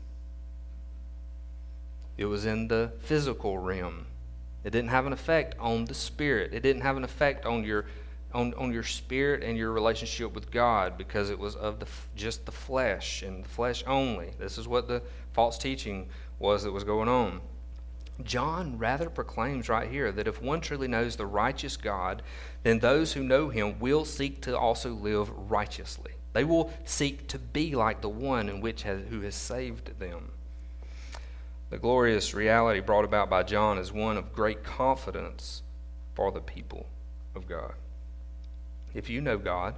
It 2.16 2.24
was 2.28 2.46
in 2.46 2.70
the 2.70 2.94
physical 3.00 3.58
realm. 3.58 4.06
It 4.64 4.70
didn't 4.70 4.92
have 4.92 5.06
an 5.06 5.12
effect 5.12 5.56
on 5.60 5.84
the 5.84 5.94
spirit. 5.94 6.54
It 6.54 6.64
didn't 6.64 6.84
have 6.84 6.96
an 6.96 7.04
effect 7.04 7.46
on 7.46 7.66
your 7.66 7.86
on, 8.34 8.54
on 8.54 8.72
your 8.72 8.84
spirit 8.84 9.44
and 9.44 9.58
your 9.58 9.74
relationship 9.74 10.34
with 10.34 10.50
God 10.50 10.98
because 10.98 11.30
it 11.30 11.38
was 11.38 11.58
of 11.58 11.82
the 11.82 11.88
just 12.16 12.46
the 12.46 12.54
flesh 12.54 13.22
and 13.22 13.44
the 13.44 13.50
flesh 13.50 13.84
only. 13.86 14.32
This 14.40 14.58
is 14.58 14.66
what 14.66 14.88
the 14.88 15.02
false 15.34 15.58
teaching 15.58 16.08
was 16.40 16.64
that 16.64 16.72
was 16.72 16.86
going 16.86 17.10
on. 17.10 17.42
John 18.22 18.78
rather 18.78 19.10
proclaims 19.10 19.70
right 19.70 19.90
here 19.90 20.12
that 20.12 20.28
if 20.28 20.42
one 20.42 20.62
truly 20.62 20.88
knows 20.88 21.16
the 21.16 21.26
righteous 21.26 21.78
God, 21.78 22.22
then 22.62 22.80
those 22.80 23.14
who 23.14 23.24
know 23.24 23.50
him 23.50 23.80
will 23.80 24.06
seek 24.06 24.42
to 24.42 24.58
also 24.58 24.92
live 24.92 25.30
righteously. 25.32 26.12
They 26.34 26.44
will 26.44 26.72
seek 26.86 27.28
to 27.30 27.40
be 27.40 27.76
like 27.76 28.02
the 28.02 28.10
one 28.10 28.50
in 28.50 28.62
which 28.62 28.84
has, 28.84 29.02
who 29.10 29.22
has 29.22 29.36
saved 29.36 30.00
them. 30.00 30.32
The 31.70 31.78
glorious 31.80 32.34
reality 32.34 32.82
brought 32.82 33.06
about 33.06 33.30
by 33.30 33.44
John 33.44 33.80
is 33.80 33.92
one 33.92 34.18
of 34.18 34.34
great 34.34 34.64
confidence 34.64 35.64
for 36.14 36.32
the 36.32 36.42
people 36.42 36.88
of 37.36 37.48
God. 37.48 37.74
If 38.94 39.10
you 39.10 39.22
know 39.22 39.40
God 39.40 39.76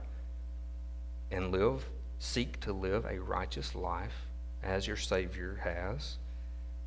and 1.31 1.51
live, 1.51 1.85
seek 2.19 2.59
to 2.61 2.73
live 2.73 3.05
a 3.05 3.19
righteous 3.19 3.75
life 3.75 4.27
as 4.61 4.87
your 4.87 4.97
Savior 4.97 5.61
has, 5.63 6.17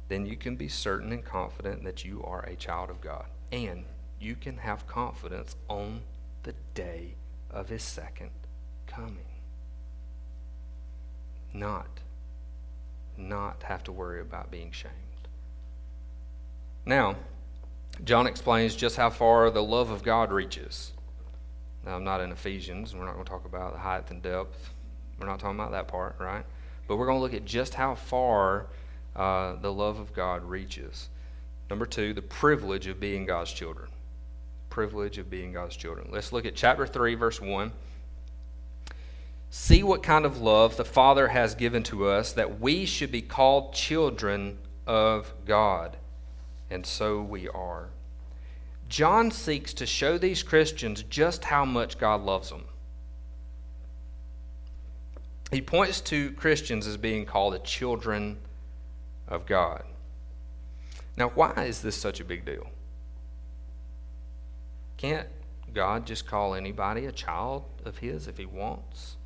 then 0.08 0.26
you 0.26 0.36
can 0.36 0.56
be 0.56 0.68
certain 0.68 1.12
and 1.12 1.24
confident 1.24 1.84
that 1.84 2.04
you 2.04 2.22
are 2.24 2.42
a 2.42 2.56
child 2.56 2.90
of 2.90 3.00
God. 3.00 3.26
And 3.52 3.84
you 4.20 4.34
can 4.34 4.56
have 4.58 4.86
confidence 4.86 5.54
on 5.68 6.00
the 6.42 6.54
day 6.74 7.14
of 7.50 7.68
His 7.68 7.82
second 7.82 8.30
coming. 8.86 9.18
Not, 11.52 11.88
not 13.16 13.62
have 13.62 13.84
to 13.84 13.92
worry 13.92 14.20
about 14.20 14.50
being 14.50 14.70
shamed. 14.70 14.94
Now, 16.84 17.16
John 18.04 18.26
explains 18.26 18.74
just 18.74 18.96
how 18.96 19.10
far 19.10 19.50
the 19.50 19.62
love 19.62 19.90
of 19.90 20.02
God 20.02 20.32
reaches. 20.32 20.92
Now, 21.84 21.96
I'm 21.96 22.04
not 22.04 22.20
in 22.20 22.32
Ephesians. 22.32 22.94
We're 22.94 23.04
not 23.04 23.14
going 23.14 23.24
to 23.24 23.30
talk 23.30 23.44
about 23.44 23.72
the 23.72 23.78
height 23.78 24.10
and 24.10 24.22
depth. 24.22 24.70
We're 25.18 25.26
not 25.26 25.40
talking 25.40 25.58
about 25.58 25.72
that 25.72 25.88
part, 25.88 26.16
right? 26.18 26.44
But 26.86 26.96
we're 26.96 27.06
going 27.06 27.18
to 27.18 27.22
look 27.22 27.34
at 27.34 27.44
just 27.44 27.74
how 27.74 27.94
far 27.94 28.66
uh, 29.18 29.56
the 29.56 29.72
love 29.72 29.98
of 29.98 30.14
God 30.14 30.44
reaches. 30.44 31.08
Number 31.68 31.84
two, 31.84 32.14
the 32.14 32.22
privilege 32.22 32.86
of 32.86 33.00
being 33.00 33.26
God's 33.26 33.52
children. 33.52 33.88
Privilege 34.70 35.18
of 35.18 35.28
being 35.28 35.52
God's 35.52 35.76
children. 35.76 36.08
Let's 36.10 36.32
look 36.32 36.46
at 36.46 36.54
chapter 36.54 36.86
3, 36.86 37.16
verse 37.16 37.40
1. 37.40 37.72
See 39.50 39.82
what 39.82 40.02
kind 40.02 40.24
of 40.24 40.40
love 40.40 40.76
the 40.76 40.84
Father 40.84 41.28
has 41.28 41.54
given 41.54 41.82
to 41.84 42.06
us 42.06 42.32
that 42.34 42.60
we 42.60 42.86
should 42.86 43.10
be 43.10 43.22
called 43.22 43.74
children 43.74 44.58
of 44.86 45.32
God. 45.44 45.96
And 46.70 46.86
so 46.86 47.20
we 47.20 47.48
are. 47.48 47.88
John 48.88 49.30
seeks 49.30 49.74
to 49.74 49.86
show 49.86 50.16
these 50.16 50.42
Christians 50.42 51.02
just 51.02 51.44
how 51.44 51.64
much 51.64 51.98
God 51.98 52.22
loves 52.22 52.50
them. 52.50 52.64
He 55.50 55.60
points 55.60 56.00
to 56.02 56.30
Christians 56.32 56.86
as 56.86 56.96
being 56.96 57.24
called 57.24 57.54
the 57.54 57.58
children 57.60 58.38
of 59.28 59.46
God. 59.46 59.84
Now, 61.16 61.30
why 61.30 61.64
is 61.66 61.82
this 61.82 61.96
such 61.96 62.20
a 62.20 62.24
big 62.24 62.44
deal? 62.44 62.68
Can't 64.96 65.28
God 65.74 66.06
just 66.06 66.26
call 66.26 66.54
anybody 66.54 67.06
a 67.06 67.12
child 67.12 67.64
of 67.84 67.98
His 67.98 68.26
if 68.26 68.38
He 68.38 68.46
wants? 68.46 69.16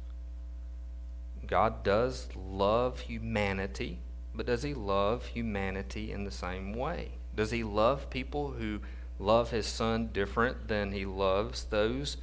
God 1.47 1.83
does 1.83 2.29
love 2.37 3.01
humanity, 3.01 3.99
but 4.35 4.47
does 4.47 4.62
He 4.62 4.75
love 4.75 5.27
humanity 5.27 6.12
in 6.12 6.25
the 6.25 6.31
same 6.31 6.75
way? 6.75 7.12
Does 7.35 7.51
He 7.51 7.65
love 7.65 8.11
people 8.11 8.53
who 8.53 8.81
love 9.23 9.51
his 9.51 9.67
son 9.67 10.11
different 10.12 10.69
than 10.69 10.93
he 10.93 11.05
loves 11.05 11.65
those 11.65 12.17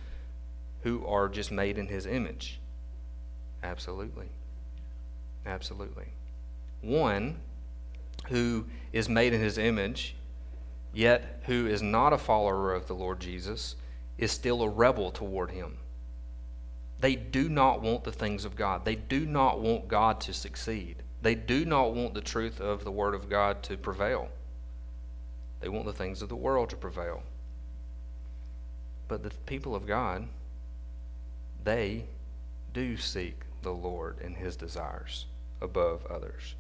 who 0.84 1.06
are 1.06 1.28
just 1.28 1.52
made 1.52 1.78
in 1.78 1.88
his 1.88 2.06
image? 2.06 2.60
Absolutely. 3.63 4.28
Absolutely. 5.46 6.08
One 6.82 7.38
who 8.30 8.65
is 8.94 9.10
made 9.10 9.34
in 9.34 9.42
his 9.42 9.58
image, 9.58 10.15
yet 10.94 11.42
who 11.46 11.68
is 11.68 11.82
not 11.82 12.13
a 12.13 12.18
follower 12.18 12.74
of 12.74 12.88
the 12.88 12.96
Lord 12.96 13.20
Jesus, 13.20 13.76
is 14.18 14.32
still 14.32 14.62
a 14.62 14.70
rebel 14.70 15.12
toward 15.12 15.52
him. 15.52 15.78
They 17.00 17.15
do 17.15 17.48
not 17.48 17.82
want 17.82 18.04
the 18.04 18.12
things 18.12 18.44
of 18.44 18.56
God. 18.56 18.84
They 18.84 18.96
do 18.96 19.26
not 19.26 19.60
want 19.60 19.88
God 19.88 20.20
to 20.22 20.34
succeed. 20.34 21.04
They 21.22 21.36
do 21.36 21.65
not 21.65 21.94
want 21.94 22.13
the 22.13 22.22
truth 22.22 22.60
of 22.60 22.84
the 22.84 22.92
Word 22.92 23.15
of 23.15 23.30
God 23.30 23.63
to 23.63 23.78
prevail. 23.78 24.30
They 25.62 25.70
want 25.70 25.86
the 25.86 25.94
things 25.94 26.22
of 26.22 26.30
the 26.30 26.36
world 26.36 26.70
to 26.70 26.76
prevail. 26.76 27.24
But 29.08 29.24
the 29.24 29.32
people 29.46 29.76
of 29.76 29.86
God, 29.86 30.28
they 31.63 32.06
do 32.74 32.98
seek 32.98 33.42
the 33.62 33.74
Lord 33.74 34.18
and 34.24 34.36
his 34.36 34.56
desires 34.56 35.26
above 35.62 36.06
others. 36.06 36.56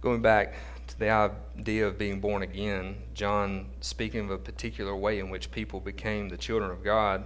Going 0.00 0.22
back 0.22 0.54
to 0.86 0.98
the 0.98 1.10
idea 1.10 1.86
of 1.86 1.98
being 1.98 2.20
born 2.20 2.42
again, 2.42 2.96
John, 3.14 3.66
speaking 3.80 4.20
of 4.20 4.30
a 4.30 4.38
particular 4.38 4.94
way 4.94 5.18
in 5.18 5.28
which 5.28 5.50
people 5.50 5.80
became 5.80 6.28
the 6.28 6.36
children 6.36 6.70
of 6.70 6.84
God, 6.84 7.24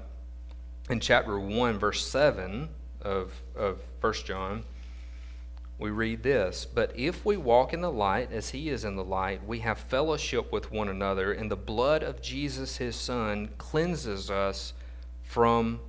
in 0.89 0.99
chapter 0.99 1.39
1, 1.39 1.79
verse 1.79 2.07
7 2.07 2.71
of, 3.03 3.33
of 3.55 3.79
1 4.01 4.13
John, 4.25 4.65
we 5.79 5.91
read 5.91 6.23
this 6.23 6.65
But 6.65 6.93
if 6.97 7.27
we 7.27 7.37
walk 7.37 7.75
in 7.75 7.83
the 7.83 7.93
light 7.93 8.33
as 8.33 8.51
he 8.51 8.71
is 8.71 8.85
in 8.85 8.97
the 8.97 9.05
light, 9.05 9.47
we 9.47 9.59
have 9.59 9.79
fellowship 9.79 10.51
with 10.51 10.73
one 10.73 10.89
another, 10.89 11.33
and 11.33 11.51
the 11.51 11.57
blood 11.57 12.03
of 12.03 12.23
Jesus, 12.23 12.79
his 12.79 12.97
Son, 12.97 13.51
cleanses 13.59 14.31
us 14.31 14.73
from 15.23 15.81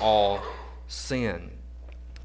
all 0.00 0.42
sin. 0.86 1.55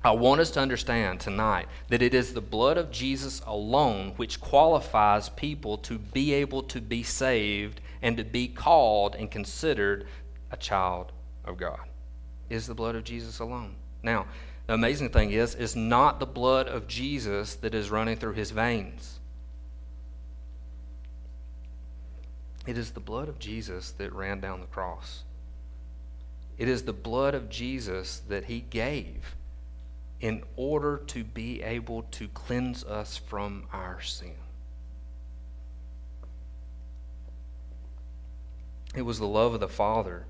I 0.04 0.12
want 0.12 0.42
us 0.42 0.50
to 0.52 0.60
understand 0.60 1.20
tonight 1.20 1.68
that 1.90 2.02
it 2.02 2.16
is 2.16 2.34
the 2.34 2.42
blood 2.42 2.78
of 2.78 2.90
Jesus 2.90 3.42
alone 3.46 4.14
which 4.16 4.42
qualifies 4.42 5.30
people 5.30 5.78
to 5.80 6.00
be 6.00 6.34
able 6.34 6.64
to 6.64 6.82
be 6.82 7.04
saved 7.04 7.82
and 8.02 8.18
to 8.18 8.24
be 8.24 8.48
called 8.48 9.16
and 9.16 9.30
considered 9.30 10.08
a 10.50 10.58
child 10.58 11.12
of 11.46 11.58
God. 11.58 11.82
It 12.50 12.56
is 12.56 12.66
the 12.66 12.74
blood 12.74 12.96
of 12.96 13.04
Jesus 13.04 13.40
alone. 13.40 13.76
Now, 14.02 14.26
the 14.66 14.74
amazing 14.74 15.10
thing 15.10 15.32
is, 15.32 15.54
it's 15.54 15.76
not 15.76 16.20
the 16.20 16.26
blood 16.26 16.68
of 16.68 16.88
Jesus 16.88 17.56
that 17.56 17.76
is 17.76 17.92
running 17.92 18.18
through 18.18 18.34
his 18.34 18.50
veins. 18.50 19.20
It 22.66 22.78
is 22.78 22.92
the 22.92 23.00
blood 23.00 23.30
of 23.30 23.38
Jesus 23.38 23.92
that 23.92 24.14
ran 24.14 24.40
down 24.40 24.62
the 24.62 24.68
cross. 24.68 25.24
It 26.58 26.68
is 26.68 26.84
the 26.84 26.94
blood 26.94 27.36
of 27.36 27.50
Jesus 27.50 28.22
that 28.28 28.46
he 28.46 28.62
gave 28.62 29.36
in 30.22 30.44
order 30.56 30.98
to 31.08 31.24
be 31.24 31.62
able 31.64 32.04
to 32.04 32.28
cleanse 32.30 32.84
us 32.84 33.18
from 33.18 33.66
our 33.74 34.00
sin. 34.00 34.36
It 38.96 39.02
was 39.02 39.20
the 39.20 39.28
love 39.28 39.54
of 39.54 39.60
the 39.60 39.68
Father 39.68 40.26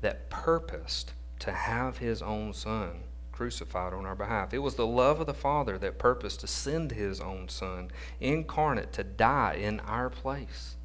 that 0.00 0.28
purposed 0.28 1.12
to 1.38 1.52
have 1.52 1.98
his 1.98 2.20
own 2.20 2.52
Son 2.52 3.04
crucified 3.30 3.92
on 3.92 4.04
our 4.04 4.14
behalf. 4.14 4.52
It 4.52 4.58
was 4.58 4.74
the 4.74 4.86
love 4.86 5.20
of 5.20 5.26
the 5.26 5.34
Father 5.34 5.78
that 5.78 5.98
purposed 5.98 6.40
to 6.40 6.46
send 6.46 6.92
his 6.92 7.20
own 7.20 7.48
Son 7.48 7.90
incarnate 8.20 8.92
to 8.94 9.04
die 9.04 9.54
in 9.54 9.80
our 9.80 10.10
place. 10.10 10.76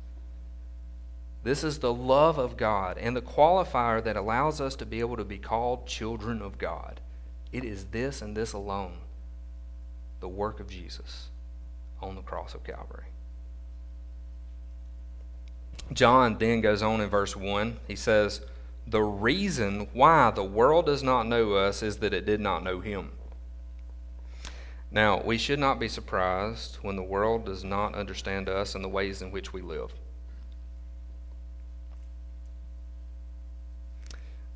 This 1.43 1.63
is 1.63 1.79
the 1.79 1.93
love 1.93 2.37
of 2.37 2.57
God 2.57 2.97
and 2.97 3.15
the 3.15 3.21
qualifier 3.21 4.03
that 4.03 4.17
allows 4.17 4.59
us 4.59 4.75
to 4.75 4.85
be 4.85 4.99
able 4.99 5.17
to 5.17 5.23
be 5.23 5.37
called 5.37 5.87
children 5.87 6.41
of 6.41 6.57
God. 6.57 6.99
It 7.51 7.63
is 7.63 7.85
this 7.85 8.21
and 8.21 8.35
this 8.35 8.53
alone 8.53 8.97
the 10.19 10.27
work 10.27 10.59
of 10.59 10.69
Jesus 10.69 11.29
on 12.01 12.15
the 12.15 12.21
cross 12.21 12.53
of 12.53 12.63
Calvary. 12.63 13.05
John 15.93 16.37
then 16.37 16.61
goes 16.61 16.81
on 16.81 17.01
in 17.01 17.09
verse 17.09 17.35
1. 17.35 17.79
He 17.87 17.95
says, 17.95 18.41
The 18.85 19.01
reason 19.01 19.87
why 19.93 20.31
the 20.31 20.43
world 20.43 20.85
does 20.85 21.03
not 21.03 21.27
know 21.27 21.53
us 21.53 21.81
is 21.81 21.97
that 21.97 22.13
it 22.13 22.25
did 22.25 22.41
not 22.41 22.63
know 22.63 22.81
him. 22.81 23.11
Now, 24.91 25.21
we 25.21 25.37
should 25.37 25.59
not 25.59 25.79
be 25.79 25.87
surprised 25.87 26.77
when 26.81 26.95
the 26.95 27.03
world 27.03 27.45
does 27.45 27.63
not 27.63 27.95
understand 27.95 28.49
us 28.49 28.73
and 28.73 28.83
the 28.83 28.89
ways 28.89 29.21
in 29.21 29.31
which 29.31 29.53
we 29.53 29.61
live. 29.61 29.93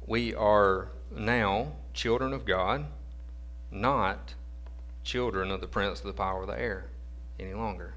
We 0.06 0.34
are 0.34 0.90
now 1.12 1.74
children 1.94 2.34
of 2.34 2.46
God, 2.46 2.86
not 3.72 4.34
children 5.04 5.52
of 5.52 5.62
the 5.62 5.68
prince 5.68 6.00
of 6.00 6.06
the 6.06 6.14
power 6.14 6.42
of 6.42 6.48
the 6.48 6.60
air 6.60 6.86
any 7.40 7.54
longer. 7.54 7.94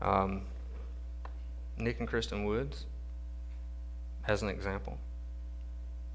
Um, 0.00 0.42
Nick 1.78 1.98
and 1.98 2.08
Kristen 2.08 2.44
Woods, 2.44 2.86
has 4.22 4.42
an 4.42 4.48
example, 4.48 4.98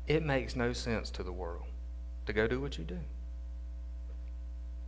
it 0.08 0.24
makes 0.24 0.56
no 0.56 0.74
sense 0.74 1.10
to 1.12 1.24
the 1.24 1.32
world 1.32 1.64
to 2.26 2.34
go 2.34 2.48
do 2.48 2.60
what 2.60 2.78
you 2.78 2.84
do. 2.84 3.00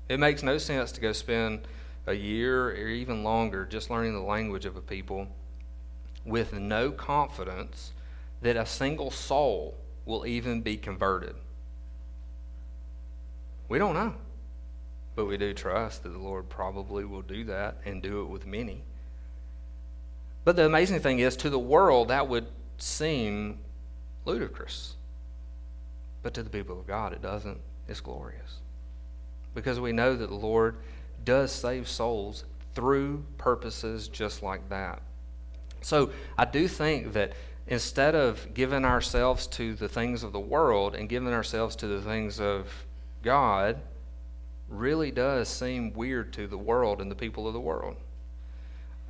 It 0.09 0.19
makes 0.19 0.43
no 0.43 0.57
sense 0.57 0.91
to 0.93 1.01
go 1.01 1.13
spend 1.13 1.67
a 2.05 2.13
year 2.13 2.71
or 2.71 2.87
even 2.87 3.23
longer 3.23 3.65
just 3.65 3.89
learning 3.89 4.13
the 4.13 4.19
language 4.19 4.65
of 4.65 4.75
a 4.75 4.81
people 4.81 5.27
with 6.25 6.53
no 6.53 6.91
confidence 6.91 7.93
that 8.41 8.57
a 8.57 8.65
single 8.65 9.09
soul 9.09 9.77
will 10.05 10.25
even 10.25 10.61
be 10.61 10.75
converted. 10.75 11.35
We 13.73 13.79
don't 13.79 13.95
know. 13.95 14.13
But 15.15 15.25
we 15.25 15.35
do 15.35 15.51
trust 15.51 16.03
that 16.03 16.09
the 16.09 16.19
Lord 16.19 16.47
probably 16.47 17.05
will 17.05 17.23
do 17.23 17.43
that 17.45 17.77
and 17.85 18.03
do 18.03 18.21
it 18.21 18.25
with 18.25 18.45
many. 18.45 18.83
But 20.43 20.55
the 20.55 20.67
amazing 20.67 20.99
thing 20.99 21.17
is, 21.17 21.35
to 21.37 21.49
the 21.49 21.57
world, 21.57 22.09
that 22.09 22.27
would 22.27 22.45
seem 22.77 23.57
ludicrous. 24.25 24.93
But 26.21 26.35
to 26.35 26.43
the 26.43 26.51
people 26.51 26.79
of 26.79 26.85
God, 26.85 27.13
it 27.13 27.23
doesn't. 27.23 27.59
It's 27.87 27.99
glorious. 27.99 28.59
Because 29.55 29.79
we 29.79 29.91
know 29.91 30.15
that 30.15 30.29
the 30.29 30.35
Lord 30.35 30.75
does 31.25 31.51
save 31.51 31.89
souls 31.89 32.43
through 32.75 33.25
purposes 33.39 34.07
just 34.07 34.43
like 34.43 34.69
that. 34.69 35.01
So 35.81 36.11
I 36.37 36.45
do 36.45 36.67
think 36.67 37.13
that 37.13 37.33
instead 37.65 38.13
of 38.13 38.53
giving 38.53 38.85
ourselves 38.85 39.47
to 39.47 39.73
the 39.73 39.89
things 39.89 40.21
of 40.21 40.31
the 40.31 40.39
world 40.39 40.93
and 40.93 41.09
giving 41.09 41.33
ourselves 41.33 41.75
to 41.77 41.87
the 41.87 42.01
things 42.03 42.39
of 42.39 42.67
God, 43.23 43.81
really 44.67 45.11
does 45.11 45.49
seem 45.49 45.93
weird 45.93 46.33
to 46.33 46.47
the 46.47 46.57
world 46.57 47.01
and 47.01 47.09
the 47.09 47.15
people 47.15 47.47
of 47.47 47.53
the 47.53 47.59
world. 47.59 47.95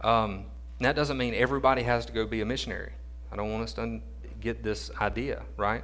Um, 0.02 0.46
that 0.80 0.96
doesn't 0.96 1.18
mean 1.18 1.34
everybody 1.34 1.84
has 1.84 2.06
to 2.06 2.14
go 2.14 2.26
be 2.26 2.42
a 2.42 2.46
missionary. 2.46 2.92
I 3.32 3.36
don't 3.36 3.52
want 3.52 3.64
us 3.64 3.74
to 3.74 4.00
get 4.40 4.64
this 4.64 4.92
idea, 5.02 5.44
right? 5.58 5.84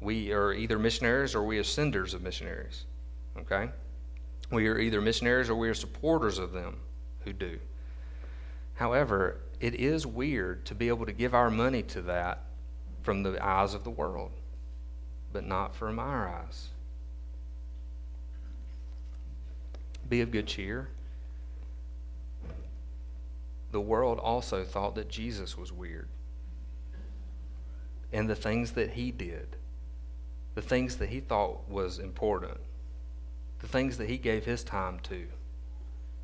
We 0.00 0.32
are 0.32 0.52
either 0.52 0.78
missionaries 0.78 1.34
or 1.34 1.42
we 1.42 1.58
are 1.58 1.64
senders 1.64 2.14
of 2.14 2.22
missionaries. 2.22 2.84
Okay? 3.38 3.70
We 4.50 4.68
are 4.68 4.78
either 4.78 5.00
missionaries 5.00 5.48
or 5.48 5.54
we 5.54 5.68
are 5.68 5.74
supporters 5.74 6.38
of 6.38 6.52
them 6.52 6.78
who 7.20 7.32
do. 7.32 7.58
However, 8.74 9.38
it 9.60 9.74
is 9.74 10.06
weird 10.06 10.64
to 10.66 10.74
be 10.74 10.88
able 10.88 11.06
to 11.06 11.12
give 11.12 11.34
our 11.34 11.50
money 11.50 11.82
to 11.84 12.02
that 12.02 12.44
from 13.02 13.22
the 13.22 13.42
eyes 13.44 13.74
of 13.74 13.84
the 13.84 13.90
world, 13.90 14.32
but 15.32 15.46
not 15.46 15.74
from 15.74 15.98
our 15.98 16.28
eyes. 16.28 16.71
Be 20.12 20.20
of 20.20 20.30
good 20.30 20.46
cheer. 20.46 20.90
The 23.70 23.80
world 23.80 24.18
also 24.18 24.62
thought 24.62 24.94
that 24.96 25.08
Jesus 25.08 25.56
was 25.56 25.72
weird. 25.72 26.06
And 28.12 28.28
the 28.28 28.34
things 28.34 28.72
that 28.72 28.90
he 28.90 29.10
did, 29.10 29.56
the 30.54 30.60
things 30.60 30.96
that 30.96 31.08
he 31.08 31.20
thought 31.20 31.66
was 31.66 31.98
important, 31.98 32.58
the 33.60 33.66
things 33.66 33.96
that 33.96 34.10
he 34.10 34.18
gave 34.18 34.44
his 34.44 34.62
time 34.62 34.98
to, 35.04 35.28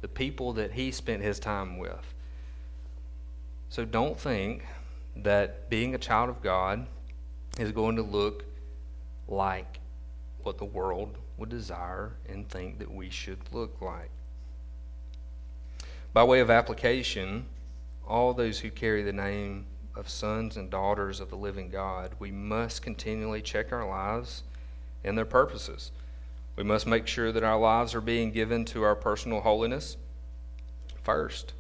the 0.03 0.09
people 0.09 0.53
that 0.53 0.72
he 0.72 0.90
spent 0.90 1.22
his 1.22 1.40
time 1.40 1.79
with. 1.79 2.12
So 3.70 3.87
don't 3.87 4.20
think 4.20 4.66
that 5.16 5.70
being 5.70 5.94
a 5.94 5.98
child 5.98 6.29
of 6.29 6.42
God 6.42 6.87
is 7.59 7.72
going 7.72 7.96
to 7.96 8.03
look 8.03 8.44
like 9.29 9.81
what 10.42 10.59
the 10.59 10.66
world 10.66 11.16
would 11.38 11.48
desire 11.48 12.12
and 12.29 12.48
think 12.48 12.79
that 12.81 12.92
we 12.92 13.09
should 13.09 13.38
look 13.53 13.81
like. 13.81 14.11
By 16.12 16.24
way 16.24 16.40
of 16.40 16.51
application, 16.51 17.46
all 18.07 18.35
those 18.35 18.59
who 18.59 18.70
carry 18.70 19.03
the 19.03 19.12
name 19.12 19.66
of 19.94 20.09
sons 20.09 20.57
and 20.57 20.70
daughters 20.70 21.20
of 21.20 21.31
the 21.31 21.37
living 21.37 21.68
God, 21.68 22.12
we 22.18 22.31
must 22.31 22.83
continually 22.83 23.42
check 23.42 23.72
our 23.72 23.87
lives 23.88 24.42
and 25.05 25.16
their 25.16 25.24
purposes. 25.24 25.90
We 26.57 26.64
must 26.64 26.87
make 26.87 27.07
sure 27.07 27.31
that 27.31 27.44
our 27.44 27.59
lives 27.59 27.94
are 27.94 28.01
being 28.01 28.33
given 28.33 28.64
to 28.66 28.83
our 28.83 28.96
personal 28.96 29.40
holiness 29.40 29.96
first. 31.03 31.53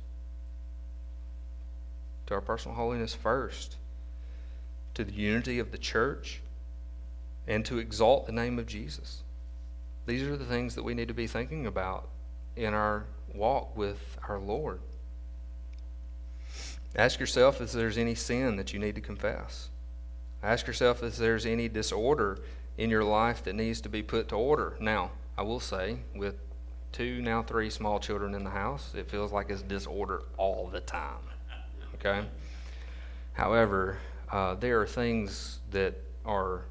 To 2.26 2.34
our 2.34 2.40
personal 2.40 2.76
holiness 2.76 3.14
first. 3.14 3.76
To 4.94 5.04
the 5.04 5.12
unity 5.12 5.58
of 5.58 5.70
the 5.70 5.78
church 5.78 6.40
and 7.46 7.64
to 7.64 7.78
exalt 7.78 8.26
the 8.26 8.32
name 8.32 8.58
of 8.58 8.66
Jesus. 8.66 9.22
These 10.08 10.22
are 10.22 10.38
the 10.38 10.46
things 10.46 10.74
that 10.74 10.82
we 10.82 10.94
need 10.94 11.08
to 11.08 11.14
be 11.14 11.26
thinking 11.26 11.66
about 11.66 12.08
in 12.56 12.72
our 12.72 13.04
walk 13.34 13.76
with 13.76 14.16
our 14.26 14.38
Lord. 14.38 14.80
Ask 16.96 17.20
yourself 17.20 17.60
if 17.60 17.72
there's 17.72 17.98
any 17.98 18.14
sin 18.14 18.56
that 18.56 18.72
you 18.72 18.78
need 18.78 18.94
to 18.94 19.02
confess. 19.02 19.68
Ask 20.42 20.66
yourself 20.66 21.02
if 21.02 21.18
there's 21.18 21.44
any 21.44 21.68
disorder 21.68 22.38
in 22.78 22.88
your 22.88 23.04
life 23.04 23.44
that 23.44 23.52
needs 23.52 23.82
to 23.82 23.90
be 23.90 24.02
put 24.02 24.28
to 24.28 24.34
order. 24.34 24.78
Now, 24.80 25.10
I 25.36 25.42
will 25.42 25.60
say, 25.60 25.98
with 26.16 26.36
two, 26.90 27.20
now 27.20 27.42
three 27.42 27.68
small 27.68 28.00
children 28.00 28.34
in 28.34 28.44
the 28.44 28.50
house, 28.50 28.94
it 28.96 29.10
feels 29.10 29.30
like 29.30 29.50
it's 29.50 29.60
disorder 29.60 30.22
all 30.38 30.68
the 30.68 30.80
time. 30.80 31.20
Okay? 31.96 32.26
However, 33.34 33.98
uh, 34.32 34.54
there 34.54 34.80
are 34.80 34.86
things 34.86 35.58
that 35.70 35.96
are 36.24 36.62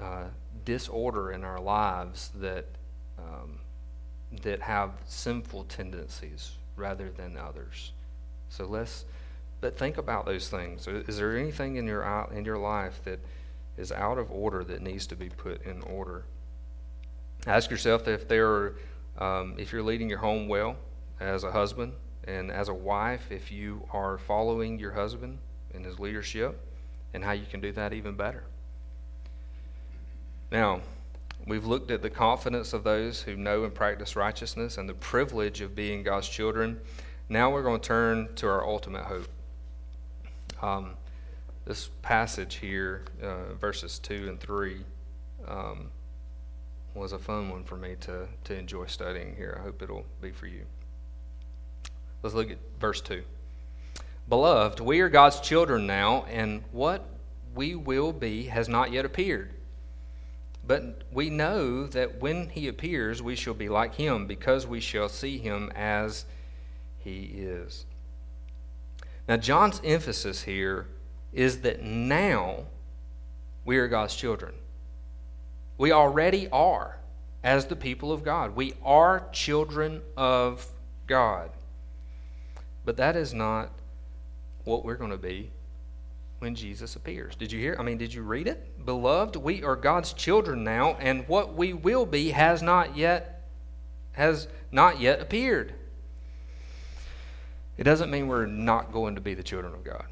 uh, 0.00 0.26
disorder 0.74 1.32
in 1.36 1.44
our 1.44 1.60
lives 1.60 2.30
that 2.40 2.66
um, 3.18 3.50
that 4.42 4.60
have 4.60 4.90
sinful 5.06 5.64
tendencies 5.64 6.58
rather 6.76 7.08
than 7.10 7.36
others. 7.48 7.92
So 8.48 8.64
let's, 8.64 9.04
but 9.60 9.78
think 9.78 9.98
about 9.98 10.24
those 10.26 10.48
things. 10.56 10.86
Is 10.86 11.16
there 11.16 11.36
anything 11.36 11.76
in 11.76 11.86
your 11.86 12.02
in 12.38 12.44
your 12.44 12.58
life 12.58 12.96
that 13.04 13.20
is 13.76 13.92
out 13.92 14.18
of 14.18 14.30
order 14.30 14.64
that 14.64 14.80
needs 14.82 15.06
to 15.06 15.16
be 15.16 15.28
put 15.28 15.58
in 15.64 15.82
order? 15.82 16.24
Ask 17.46 17.70
yourself 17.70 18.08
if 18.08 18.26
there 18.28 18.48
are 18.48 18.74
Um, 19.28 19.54
if 19.58 19.72
you're 19.72 19.88
leading 19.90 20.08
your 20.08 20.20
home 20.20 20.46
well 20.48 20.76
as 21.18 21.44
a 21.44 21.50
husband 21.50 21.92
and 22.24 22.52
as 22.52 22.68
a 22.68 22.74
wife, 22.74 23.34
if 23.34 23.50
you 23.50 23.82
are 23.90 24.16
following 24.18 24.80
your 24.80 24.92
husband 24.92 25.38
in 25.74 25.82
his 25.84 25.98
leadership, 25.98 26.52
and 27.12 27.24
how 27.24 27.34
you 27.34 27.46
can 27.50 27.60
do 27.60 27.72
that 27.72 27.92
even 27.92 28.14
better. 28.14 28.44
Now, 30.50 30.80
we've 31.46 31.66
looked 31.66 31.90
at 31.90 32.02
the 32.02 32.10
confidence 32.10 32.72
of 32.72 32.84
those 32.84 33.22
who 33.22 33.36
know 33.36 33.64
and 33.64 33.74
practice 33.74 34.16
righteousness 34.16 34.78
and 34.78 34.88
the 34.88 34.94
privilege 34.94 35.60
of 35.60 35.74
being 35.74 36.02
God's 36.02 36.28
children. 36.28 36.80
Now 37.28 37.50
we're 37.50 37.62
going 37.62 37.80
to 37.80 37.86
turn 37.86 38.34
to 38.36 38.48
our 38.48 38.66
ultimate 38.66 39.04
hope. 39.04 39.28
Um, 40.62 40.94
this 41.66 41.90
passage 42.00 42.56
here, 42.56 43.04
uh, 43.22 43.52
verses 43.60 43.98
2 43.98 44.28
and 44.28 44.40
3, 44.40 44.78
um, 45.46 45.90
was 46.94 47.12
a 47.12 47.18
fun 47.18 47.50
one 47.50 47.64
for 47.64 47.76
me 47.76 47.96
to, 48.00 48.26
to 48.44 48.54
enjoy 48.54 48.86
studying 48.86 49.36
here. 49.36 49.58
I 49.60 49.62
hope 49.62 49.82
it'll 49.82 50.06
be 50.22 50.30
for 50.30 50.46
you. 50.46 50.62
Let's 52.22 52.34
look 52.34 52.50
at 52.50 52.58
verse 52.80 53.02
2. 53.02 53.22
Beloved, 54.28 54.80
we 54.80 55.00
are 55.00 55.08
God's 55.08 55.40
children 55.40 55.86
now, 55.86 56.24
and 56.30 56.62
what 56.72 57.04
we 57.54 57.74
will 57.74 58.12
be 58.12 58.44
has 58.44 58.68
not 58.68 58.90
yet 58.90 59.04
appeared. 59.04 59.52
But 60.68 61.04
we 61.10 61.30
know 61.30 61.86
that 61.86 62.20
when 62.20 62.50
he 62.50 62.68
appears, 62.68 63.22
we 63.22 63.34
shall 63.34 63.54
be 63.54 63.70
like 63.70 63.94
him, 63.94 64.26
because 64.26 64.66
we 64.66 64.80
shall 64.80 65.08
see 65.08 65.38
him 65.38 65.72
as 65.74 66.26
he 66.98 67.22
is. 67.22 67.86
Now, 69.26 69.38
John's 69.38 69.80
emphasis 69.82 70.42
here 70.42 70.86
is 71.32 71.62
that 71.62 71.82
now 71.82 72.66
we 73.64 73.78
are 73.78 73.88
God's 73.88 74.14
children. 74.14 74.52
We 75.78 75.90
already 75.90 76.50
are 76.50 76.98
as 77.42 77.64
the 77.66 77.76
people 77.76 78.12
of 78.12 78.22
God. 78.22 78.54
We 78.54 78.74
are 78.84 79.26
children 79.32 80.02
of 80.18 80.66
God. 81.06 81.48
But 82.84 82.98
that 82.98 83.16
is 83.16 83.32
not 83.32 83.70
what 84.64 84.84
we're 84.84 84.96
going 84.96 85.12
to 85.12 85.16
be 85.16 85.50
when 86.38 86.54
Jesus 86.54 86.96
appears. 86.96 87.34
Did 87.36 87.52
you 87.52 87.58
hear? 87.58 87.76
I 87.78 87.82
mean, 87.82 87.98
did 87.98 88.14
you 88.14 88.22
read 88.22 88.46
it? 88.46 88.84
Beloved, 88.84 89.36
we 89.36 89.62
are 89.62 89.76
God's 89.76 90.12
children 90.12 90.64
now, 90.64 90.96
and 91.00 91.26
what 91.28 91.54
we 91.54 91.72
will 91.72 92.06
be 92.06 92.30
has 92.30 92.62
not 92.62 92.96
yet 92.96 93.34
has 94.12 94.48
not 94.72 95.00
yet 95.00 95.20
appeared. 95.20 95.74
It 97.76 97.84
doesn't 97.84 98.10
mean 98.10 98.26
we're 98.26 98.46
not 98.46 98.92
going 98.92 99.14
to 99.14 99.20
be 99.20 99.34
the 99.34 99.42
children 99.44 99.72
of 99.72 99.84
God. 99.84 100.06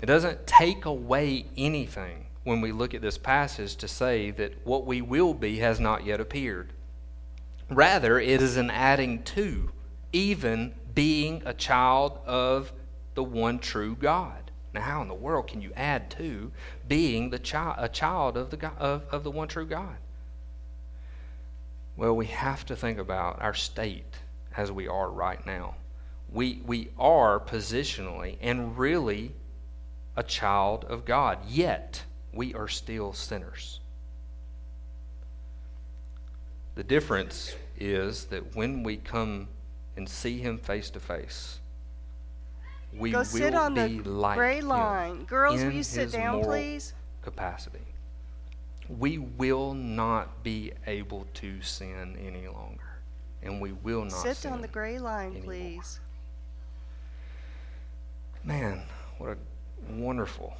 It 0.00 0.06
doesn't 0.06 0.46
take 0.46 0.84
away 0.84 1.46
anything 1.56 2.26
when 2.44 2.60
we 2.60 2.70
look 2.70 2.94
at 2.94 3.02
this 3.02 3.18
passage 3.18 3.74
to 3.76 3.88
say 3.88 4.30
that 4.30 4.64
what 4.64 4.86
we 4.86 5.02
will 5.02 5.34
be 5.34 5.58
has 5.58 5.80
not 5.80 6.06
yet 6.06 6.20
appeared. 6.20 6.72
Rather, 7.68 8.20
it 8.20 8.40
is 8.40 8.56
an 8.56 8.70
adding 8.70 9.22
to, 9.24 9.70
even 10.12 10.72
being 10.94 11.42
a 11.44 11.52
child 11.52 12.18
of 12.24 12.72
the 13.14 13.24
one 13.24 13.58
true 13.58 13.96
God. 13.96 14.47
Now, 14.74 14.82
how 14.82 15.02
in 15.02 15.08
the 15.08 15.14
world 15.14 15.48
can 15.48 15.62
you 15.62 15.72
add 15.76 16.10
to 16.12 16.52
being 16.86 17.30
the 17.30 17.38
child, 17.38 17.76
a 17.78 17.88
child 17.88 18.36
of 18.36 18.50
the, 18.50 18.56
God, 18.56 18.76
of, 18.78 19.04
of 19.10 19.24
the 19.24 19.30
one 19.30 19.48
true 19.48 19.66
God? 19.66 19.96
Well, 21.96 22.14
we 22.14 22.26
have 22.26 22.66
to 22.66 22.76
think 22.76 22.98
about 22.98 23.40
our 23.40 23.54
state 23.54 24.18
as 24.56 24.70
we 24.70 24.86
are 24.86 25.10
right 25.10 25.44
now 25.46 25.74
we, 26.30 26.62
we 26.66 26.90
are 26.98 27.40
positionally 27.40 28.36
and 28.40 28.76
really 28.78 29.32
a 30.16 30.22
child 30.22 30.84
of 30.84 31.04
God, 31.04 31.38
yet 31.48 32.02
we 32.32 32.54
are 32.54 32.68
still 32.68 33.12
sinners. 33.12 33.80
The 36.74 36.84
difference 36.84 37.54
is 37.78 38.26
that 38.26 38.54
when 38.54 38.82
we 38.82 38.96
come 38.96 39.48
and 39.96 40.08
see 40.08 40.38
Him 40.38 40.58
face 40.58 40.90
to 40.90 41.00
face, 41.00 41.60
we 42.96 43.10
Go 43.10 43.18
will 43.18 43.24
sit 43.24 43.54
on 43.54 43.74
be 43.74 43.98
the 43.98 44.08
like 44.08 44.36
gray 44.36 44.60
line. 44.60 45.24
Girls, 45.24 45.62
will 45.62 45.72
you 45.72 45.82
sit 45.82 46.12
down, 46.12 46.42
please? 46.42 46.94
Capacity. 47.22 47.80
We 48.88 49.18
will 49.18 49.74
not 49.74 50.42
be 50.42 50.72
able 50.86 51.26
to 51.34 51.60
sin 51.60 52.16
any 52.24 52.48
longer, 52.48 53.00
and 53.42 53.60
we 53.60 53.72
will 53.72 54.04
not 54.04 54.12
Sit 54.12 54.50
on 54.50 54.62
the 54.62 54.68
gray 54.68 54.98
line, 54.98 55.32
anymore. 55.32 55.44
please. 55.44 56.00
Man, 58.44 58.82
what 59.18 59.30
a 59.30 59.36
wonderful 59.92 60.56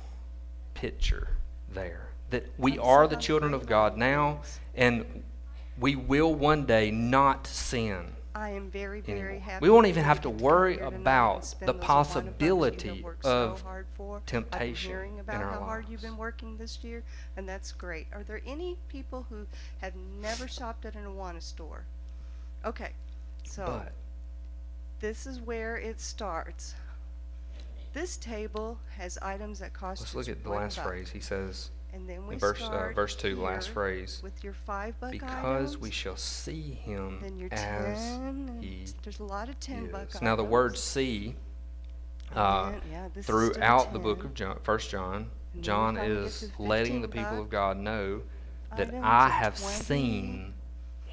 picture 0.75 1.29
there. 1.73 2.09
That 2.29 2.47
we 2.59 2.79
are 2.79 3.09
the 3.09 3.17
children 3.17 3.55
of 3.55 3.65
God 3.65 3.97
now, 3.97 4.43
and 4.75 5.23
we 5.79 5.97
will 5.97 6.35
one 6.35 6.67
day 6.67 6.91
not 6.91 7.47
sin. 7.47 8.13
I 8.39 8.51
am 8.51 8.71
very, 8.71 9.01
very 9.01 9.19
anymore. 9.21 9.41
happy. 9.41 9.63
We 9.65 9.71
won't 9.71 9.87
even 9.89 10.05
have 10.05 10.21
to 10.21 10.31
worry 10.31 10.75
here 10.75 10.85
tonight 10.85 10.97
and 10.97 11.03
about 11.03 11.43
the 11.43 11.67
those 11.67 11.67
wonderful 11.67 11.67
hours 11.67 11.67
you 11.67 11.67
have 11.75 11.81
possibility 11.81 13.05
so 13.23 13.31
of 13.31 13.61
hard 13.63 13.87
for. 13.97 14.17
I've 14.19 14.27
been 14.27 14.43
temptation 14.43 14.91
hearing 14.91 15.19
about 15.19 15.35
in 15.37 15.43
our 15.43 15.53
how 15.55 15.61
hard 15.65 15.85
you've 15.89 16.03
lives. 16.03 16.03
been 16.05 16.17
working 16.17 16.57
this 16.57 16.85
year, 16.85 17.03
and 17.37 17.49
that's 17.49 17.73
great. 17.73 18.07
Are 18.13 18.23
there 18.23 18.41
any 18.47 18.77
people 18.89 19.27
who 19.29 19.45
have 19.81 19.95
never 19.97 20.47
shopped 20.47 20.85
at 20.87 20.95
an 20.95 21.05
Awana 21.05 21.43
store? 21.43 21.83
Okay, 22.65 22.91
so 23.43 23.65
But 23.67 23.93
this 25.01 25.27
is 25.27 25.41
where 25.41 25.77
it 25.77 26.01
starts. 26.01 26.75
This 27.93 28.17
table 28.17 28.79
has 28.97 29.19
items 29.19 29.59
that 29.59 29.73
cost 29.73 30.01
let's 30.03 30.15
look 30.15 30.29
at 30.29 30.45
the 30.45 30.51
last 30.51 30.77
buck. 30.77 30.87
phrase. 30.87 31.11
He 31.11 31.21
says 31.21 31.71
And 31.93 32.09
then 32.09 32.27
we 32.27 32.35
in 32.35 32.41
verse 32.41 32.63
uh, 32.63 32.91
verse 32.95 33.15
two, 33.17 33.37
last 33.41 33.71
phrase, 33.71 34.21
with 34.23 34.45
your 34.45 34.53
five 34.53 34.99
buck 35.01 35.11
because 35.13 35.71
items. 35.71 35.79
we 35.79 35.91
shall 35.91 36.17
see 36.17 36.61
him 36.85 37.19
then 37.23 37.39
your 37.39 37.49
as 37.51 37.99
ten. 37.99 38.59
he 38.61 38.85
there's 39.03 39.21
a 39.21 39.25
lot 39.25 39.49
of 39.49 39.59
ten 39.59 39.87
buck 39.91 40.09
is. 40.11 40.17
items. 40.17 40.23
Now 40.23 40.37
the 40.37 40.45
word 40.45 40.77
"see" 40.77 41.35
uh, 42.35 42.73
yeah, 42.91 43.09
this 43.15 43.21
is 43.21 43.25
still 43.25 43.51
throughout 43.53 43.93
the 43.93 43.99
book 43.99 44.25
of 44.25 44.35
John, 44.35 44.59
First 44.63 44.91
John, 44.91 45.31
John 45.61 45.95
we 45.95 46.01
finally 46.01 46.17
get 46.17 46.25
is 46.27 46.51
letting 46.59 47.01
the 47.01 47.09
15 47.09 47.25
people 47.25 47.41
of 47.43 47.49
God 47.51 47.79
know 47.79 48.23
that 48.77 48.89
items 48.89 49.03
I 49.03 49.29
have 49.31 49.59
20. 49.59 49.75
seen 49.85 50.55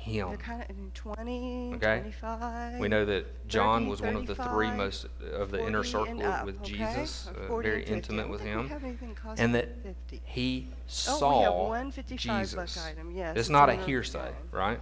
They're 0.06 0.28
him. 0.28 0.38
kind 0.38 0.62
of 0.62 0.70
in 0.70 0.92
20, 0.94 1.74
Okay. 1.76 2.00
25. 2.02 2.80
We 2.80 2.88
know 2.88 3.06
that 3.06 3.48
John 3.48 3.82
30, 3.82 3.90
was 3.90 4.02
one 4.02 4.16
of 4.16 4.28
the 4.28 4.36
three 4.36 4.72
most 4.72 5.08
of 5.34 5.52
the 5.52 5.66
inner 5.66 5.84
circle 5.84 6.24
up, 6.26 6.46
with 6.46 6.60
okay? 6.62 6.74
Jesus, 6.74 7.28
uh, 7.28 7.58
very 7.58 7.84
intimate 7.84 8.30
with 8.30 8.42
don't 8.42 8.48
think 8.48 8.58
we 8.58 8.64
him, 8.64 8.70
have 8.70 8.84
anything 8.84 9.16
cost 9.16 9.40
and 9.42 9.56
that 9.56 9.82
50. 9.84 10.22
he 10.26 10.68
Oh, 10.72 10.80
saw 10.88 11.74
55 11.92 12.42
Jesus. 12.42 12.78
item. 12.86 13.12
Yes, 13.12 13.32
It's 13.32 13.40
it's 13.42 13.50
not 13.50 13.70
a 13.70 13.76
hearsay, 13.76 14.32
right? 14.52 14.80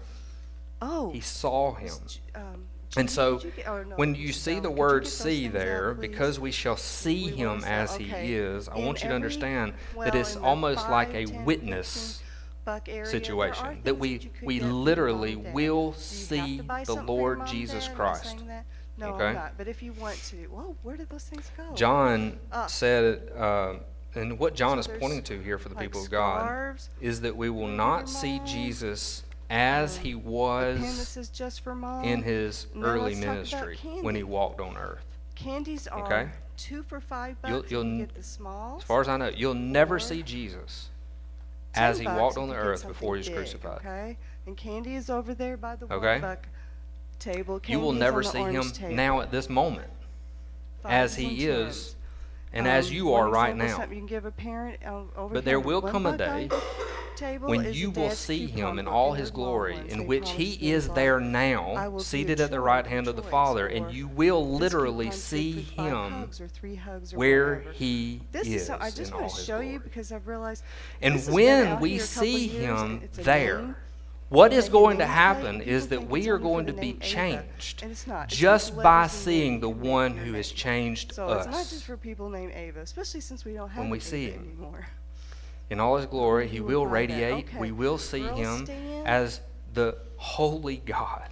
Oh, 0.81 1.11
He 1.11 1.21
saw 1.21 1.73
him. 1.75 1.93
Um, 2.35 2.65
And 2.95 3.09
so, 3.09 3.37
get- 3.39 3.67
oh, 3.67 3.81
no, 3.83 3.95
when 3.95 4.13
you 4.15 4.31
see 4.33 4.55
the 4.59 4.67
Allen, 4.67 4.71
you 4.71 4.79
word 4.79 5.07
"see" 5.07 5.43
things 5.43 5.55
out, 5.55 5.59
there, 5.59 5.93
because 5.95 6.39
we 6.39 6.51
shall 6.51 6.77
see 6.77 7.31
We 7.31 7.37
him 7.37 7.63
as 7.63 7.95
he 7.95 8.05
is, 8.11 8.67
I 8.69 8.75
In 8.75 8.85
want 8.85 8.97
you 8.99 9.01
to 9.01 9.05
every- 9.07 9.15
understand 9.15 9.73
well, 9.95 10.05
that 10.05 10.13
it's 10.15 10.35
the 10.35 10.41
almost 10.41 10.87
like 10.89 11.13
a 11.15 11.25
10, 11.25 11.43
witness 11.45 12.17
15 12.17 12.22
situation 13.05 13.81
that 13.83 13.95
we 13.95 14.09
we 14.09 14.17
get 14.19 14.35
for 14.37 14.51
your 14.51 14.67
literally 14.73 15.35
mom 15.35 15.37
and 15.37 15.43
dad. 15.45 15.53
will 15.53 15.75
Do 15.75 15.81
you 15.85 15.91
have 15.91 15.97
see 15.97 16.57
the 16.57 16.63
something 16.85 16.85
for 16.85 16.93
your 16.95 17.03
Lord 17.03 17.47
Jesus 17.47 17.87
dad? 17.87 17.91
I'm 17.93 17.97
not 17.97 18.11
Christ. 18.13 18.35
No, 18.97 19.13
Okay? 19.15 19.33
Not. 19.33 19.53
But 19.57 19.67
if 19.67 19.81
you 19.81 19.91
want 19.93 20.17
to, 20.25 20.47
well, 20.51 20.75
where 20.83 20.95
did 20.95 21.09
those 21.09 21.23
things 21.23 21.49
go? 21.57 21.73
John 21.75 22.39
Ah. 22.51 22.67
said, 22.67 23.31
uh, 23.35 23.75
and 24.15 24.37
what 24.37 24.53
John 24.53 24.81
So 24.83 24.91
is 24.91 24.99
pointing 24.99 25.23
to 25.23 25.41
here 25.41 25.57
for 25.57 25.69
the 25.69 25.75
like 25.75 25.85
people 25.85 26.03
of 26.03 26.11
God 26.11 26.77
is 27.01 27.21
that 27.21 27.35
we 27.35 27.49
will 27.49 27.67
not 27.67 28.07
see 28.07 28.39
Jesus 28.45 29.23
as 29.49 29.97
he 29.97 30.11
a 30.13 30.15
pen 30.15 30.81
that 30.81 31.13
was 31.17 31.29
just 31.29 31.61
for 31.61 31.73
mom. 31.75 32.03
in 32.03 32.21
his 32.21 32.67
Now 32.75 32.85
early 32.85 33.15
let's 33.15 33.49
talk 33.49 33.59
about 33.59 33.67
ministry 33.67 34.01
when 34.01 34.15
he 34.15 34.23
walked 34.23 34.61
on 34.61 34.77
earth. 34.77 35.05
Candies 35.35 35.87
are 35.87 36.03
Okay? 36.05 36.29
two 36.57 36.83
for 36.83 36.99
five 37.01 37.41
bucks. 37.41 37.51
You'll- 37.51 37.83
you'll 37.83 37.91
you 37.93 38.05
get 38.05 38.13
the 38.15 38.21
smalls. 38.23 38.83
As 38.83 38.87
far 38.87 39.01
as 39.01 39.09
I 39.09 39.17
know, 39.17 39.29
you'll 39.29 39.53
never 39.55 39.97
see 39.99 40.21
Jesus 40.21 40.89
10 40.89 40.92
as 41.75 41.99
he 41.99 42.05
bucks 42.05 42.19
walked 42.19 42.37
on 42.37 42.47
the 42.47 42.55
get 42.55 42.63
earth 42.63 42.87
before 42.87 43.15
he 43.15 43.19
was 43.19 43.27
something 43.27 43.43
big, 43.43 43.51
crucified. 43.51 43.77
Okay, 43.79 44.17
and 44.45 44.57
candy 44.57 44.95
is 44.95 45.09
over 45.09 45.33
there 45.33 45.57
by 45.57 45.75
the 45.75 45.85
Okay? 45.85 46.13
one 46.13 46.21
buck 46.21 46.47
table. 47.19 47.61
You 47.67 47.79
will 47.79 47.93
never 47.93 48.17
on 48.17 48.23
the 48.23 48.29
see 48.29 48.37
him 48.39 48.55
orange 48.55 48.73
table. 48.73 48.95
now 48.95 49.21
at 49.21 49.31
this 49.31 49.49
moment 49.49 49.89
as 50.85 51.15
Fives 51.15 51.15
he 51.15 51.45
is 51.45 51.95
and 52.53 52.67
as 52.67 52.87
Um, 52.89 52.93
you 52.93 53.13
are 53.13 53.29
right 53.29 53.55
now. 53.55 53.79
you 53.81 53.87
can 53.87 54.05
give 54.05 54.25
a 54.25 54.31
parent 54.31 54.79
But 55.31 55.45
there 55.45 55.59
will 55.59 55.81
come 55.81 56.05
a 56.05 56.17
day 56.17 56.49
when 57.41 57.71
you 57.73 57.91
will 57.91 58.09
see 58.09 58.47
him 58.47 58.79
in 58.79 58.87
all 58.87 59.13
his 59.13 59.29
glory, 59.31 59.77
in 59.87 60.07
which 60.07 60.31
he 60.31 60.71
is 60.71 60.89
there 60.89 61.19
now, 61.19 61.97
seated 61.99 62.39
at 62.39 62.49
the 62.51 62.59
right 62.59 62.85
hand 62.87 63.07
of 63.07 63.15
the 63.15 63.21
Father, 63.23 63.67
and 63.67 63.91
you 63.93 64.07
will 64.07 64.55
literally 64.57 65.11
see 65.11 65.61
him 65.61 66.11
hugs 66.11 66.41
or 66.41 66.47
three 66.47 66.75
hugs 66.75 67.13
or 67.13 67.17
where 67.17 67.59
he 67.73 68.21
is 68.33 68.47
is 68.47 68.67
so, 68.67 68.77
I 68.79 68.89
just 68.89 69.11
in 69.11 69.17
want 69.17 69.23
all 69.25 69.29
to 69.29 69.35
his 69.35 69.45
show 69.45 69.59
you 69.59 69.69
glory. 69.73 69.83
because 69.83 70.11
I've 70.11 70.27
realized 70.27 70.63
And 71.01 71.15
this 71.15 71.25
has 71.27 71.35
been 71.35 71.69
when 71.71 71.79
we 71.79 71.89
here 71.91 71.97
a 71.97 72.07
couple 72.07 72.23
see 72.23 72.47
him 72.47 73.09
there, 73.13 73.75
what 74.33 74.51
is 74.51 74.67
going 74.67 74.97
to 74.97 75.05
happen 75.05 75.61
is 75.61 75.89
that 75.89 76.09
we 76.09 76.27
are 76.27 76.39
going 76.39 76.65
to 76.65 76.73
be 76.73 76.93
changed 76.93 77.83
and 77.83 77.91
it's 77.91 78.07
not. 78.07 78.25
It's 78.25 78.35
just 78.35 78.75
by 78.75 79.05
seeing 79.05 79.59
the 79.59 79.69
one 79.69 80.17
who 80.17 80.33
has 80.33 80.51
changed 80.51 81.13
So 81.13 81.27
not 81.27 81.45
just 81.45 81.73
us. 81.73 81.81
for 81.83 81.97
people 81.97 82.29
named 82.29 82.51
Ava, 82.55 82.79
especially 82.81 83.21
since 83.21 83.45
we 83.45 83.53
don't 83.53 83.69
have 83.69 83.81
When 83.83 83.91
we 83.91 83.99
see 83.99 84.31
him. 84.31 84.41
anymore. 84.41 84.87
In 85.69 85.79
all 85.79 85.97
his 85.97 86.07
glory, 86.07 86.47
he 86.47 86.61
will 86.61 86.81
will 86.81 86.89
find 86.89 87.11
that. 87.11 87.15
radiate. 87.15 87.53
We 87.59 87.71
will 87.71 87.99
see 87.99 88.23
him 88.23 88.67
as 89.05 89.39
the 89.75 89.97
holy 90.17 90.77
God 90.77 91.29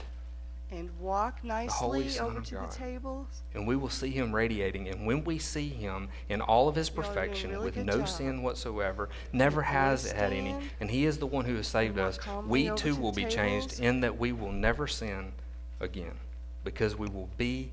and 0.71 0.89
walk 0.99 1.43
nicely 1.43 2.17
over 2.19 2.39
to 2.39 2.55
God. 2.55 2.71
the 2.71 2.75
table. 2.75 3.27
and 3.53 3.67
we 3.67 3.75
will 3.75 3.89
see 3.89 4.09
him 4.09 4.33
radiating. 4.33 4.87
And 4.87 5.05
when 5.05 5.23
we 5.23 5.37
see 5.37 5.67
him 5.67 6.07
in 6.29 6.41
all 6.41 6.69
of 6.69 6.75
his 6.75 6.89
Y'all 6.89 6.99
are 6.99 7.03
doing 7.03 7.11
a 7.11 7.13
perfection, 7.13 7.51
really 7.51 7.65
with 7.65 7.77
no 7.77 7.97
job. 7.99 8.07
sin 8.07 8.43
whatsoever, 8.43 9.09
never 9.33 9.61
has 9.61 10.11
had 10.11 10.31
any, 10.31 10.55
and 10.79 10.89
he 10.89 11.05
is 11.05 11.17
the 11.17 11.27
one 11.27 11.45
who 11.45 11.55
has 11.55 11.67
saved 11.67 11.99
us, 11.99 12.17
we 12.47 12.69
too 12.69 12.75
to 12.75 12.95
will 12.95 13.11
be 13.11 13.25
changed 13.25 13.79
in 13.79 13.99
that 14.01 14.17
we 14.17 14.31
will 14.31 14.51
never 14.51 14.87
sin 14.87 15.33
again 15.79 16.17
because 16.63 16.95
we 16.95 17.07
will 17.09 17.29
be 17.37 17.71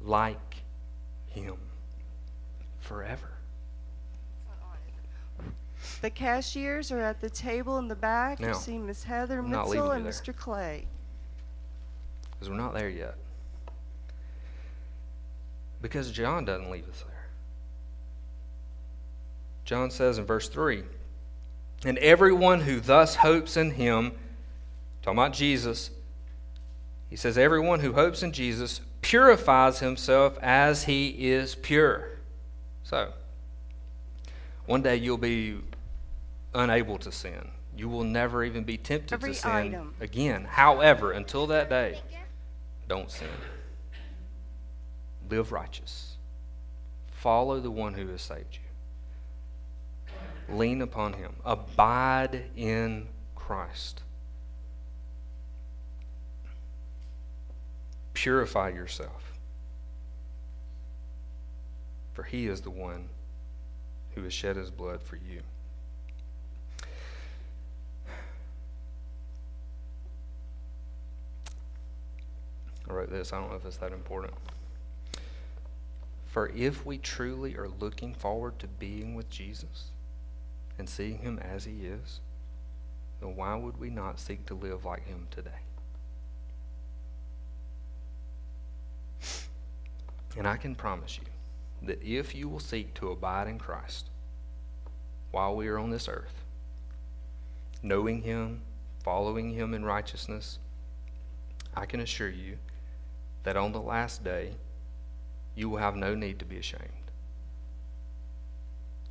like 0.00 0.56
him 1.26 1.56
forever. 2.80 3.30
The 6.00 6.10
cashiers 6.10 6.92
are 6.92 7.00
at 7.00 7.20
the 7.20 7.30
table 7.30 7.78
in 7.78 7.88
the 7.88 7.96
back. 7.96 8.38
Now, 8.38 8.48
you 8.48 8.54
see 8.54 8.78
Miss 8.78 9.02
Heather 9.02 9.42
Mitzel 9.42 9.96
and. 9.96 10.06
Mr. 10.06 10.36
Clay. 10.36 10.86
Because 12.38 12.50
we're 12.50 12.56
not 12.56 12.74
there 12.74 12.88
yet. 12.88 13.14
Because 15.80 16.10
John 16.10 16.44
doesn't 16.44 16.70
leave 16.70 16.88
us 16.88 17.02
there. 17.06 17.26
John 19.64 19.90
says 19.90 20.18
in 20.18 20.24
verse 20.24 20.48
3 20.48 20.82
And 21.84 21.98
everyone 21.98 22.62
who 22.62 22.80
thus 22.80 23.16
hopes 23.16 23.56
in 23.56 23.72
him, 23.72 24.12
talking 25.02 25.18
about 25.18 25.32
Jesus, 25.32 25.90
he 27.10 27.16
says, 27.16 27.38
Everyone 27.38 27.80
who 27.80 27.92
hopes 27.92 28.22
in 28.22 28.32
Jesus 28.32 28.80
purifies 29.02 29.78
himself 29.80 30.38
as 30.42 30.84
he 30.84 31.08
is 31.30 31.54
pure. 31.54 32.08
So, 32.82 33.12
one 34.66 34.82
day 34.82 34.96
you'll 34.96 35.18
be 35.18 35.58
unable 36.54 36.98
to 36.98 37.12
sin. 37.12 37.50
You 37.76 37.88
will 37.88 38.04
never 38.04 38.42
even 38.42 38.64
be 38.64 38.76
tempted 38.76 39.14
Every 39.14 39.32
to 39.32 39.38
sin 39.38 39.50
item. 39.50 39.94
again. 40.00 40.44
However, 40.44 41.12
until 41.12 41.46
that 41.48 41.68
day, 41.68 42.00
don't 42.88 43.10
sin. 43.10 43.28
Live 45.30 45.52
righteous. 45.52 46.16
Follow 47.10 47.60
the 47.60 47.70
one 47.70 47.94
who 47.94 48.08
has 48.08 48.22
saved 48.22 48.58
you. 50.48 50.56
Lean 50.56 50.80
upon 50.80 51.12
him. 51.12 51.34
Abide 51.44 52.44
in 52.56 53.08
Christ. 53.34 54.02
Purify 58.14 58.70
yourself. 58.70 59.38
For 62.14 62.22
he 62.22 62.46
is 62.48 62.62
the 62.62 62.70
one 62.70 63.10
who 64.14 64.24
has 64.24 64.32
shed 64.32 64.56
his 64.56 64.70
blood 64.70 65.02
for 65.02 65.16
you. 65.16 65.42
I 72.88 72.92
wrote 72.92 73.10
this. 73.10 73.32
I 73.32 73.40
don't 73.40 73.50
know 73.50 73.56
if 73.56 73.66
it's 73.66 73.76
that 73.78 73.92
important. 73.92 74.34
For 76.26 76.48
if 76.50 76.86
we 76.86 76.98
truly 76.98 77.56
are 77.56 77.68
looking 77.80 78.14
forward 78.14 78.58
to 78.60 78.66
being 78.66 79.14
with 79.14 79.28
Jesus 79.30 79.90
and 80.78 80.88
seeing 80.88 81.18
him 81.18 81.38
as 81.38 81.64
he 81.64 81.86
is, 81.86 82.20
then 83.20 83.34
why 83.34 83.56
would 83.56 83.78
we 83.78 83.90
not 83.90 84.20
seek 84.20 84.46
to 84.46 84.54
live 84.54 84.84
like 84.84 85.06
him 85.06 85.26
today? 85.30 85.50
And 90.36 90.46
I 90.46 90.56
can 90.56 90.74
promise 90.74 91.18
you 91.18 91.86
that 91.86 92.02
if 92.02 92.34
you 92.34 92.48
will 92.48 92.60
seek 92.60 92.94
to 92.94 93.10
abide 93.10 93.48
in 93.48 93.58
Christ 93.58 94.08
while 95.32 95.56
we 95.56 95.68
are 95.68 95.78
on 95.78 95.90
this 95.90 96.08
earth, 96.08 96.44
knowing 97.82 98.22
him, 98.22 98.60
following 99.02 99.52
him 99.52 99.74
in 99.74 99.84
righteousness, 99.84 100.58
I 101.74 101.86
can 101.86 102.00
assure 102.00 102.30
you 102.30 102.58
that 103.44 103.56
on 103.56 103.72
the 103.72 103.80
last 103.80 104.24
day, 104.24 104.50
you 105.54 105.68
will 105.68 105.78
have 105.78 105.96
no 105.96 106.14
need 106.14 106.38
to 106.38 106.44
be 106.44 106.58
ashamed. 106.58 106.84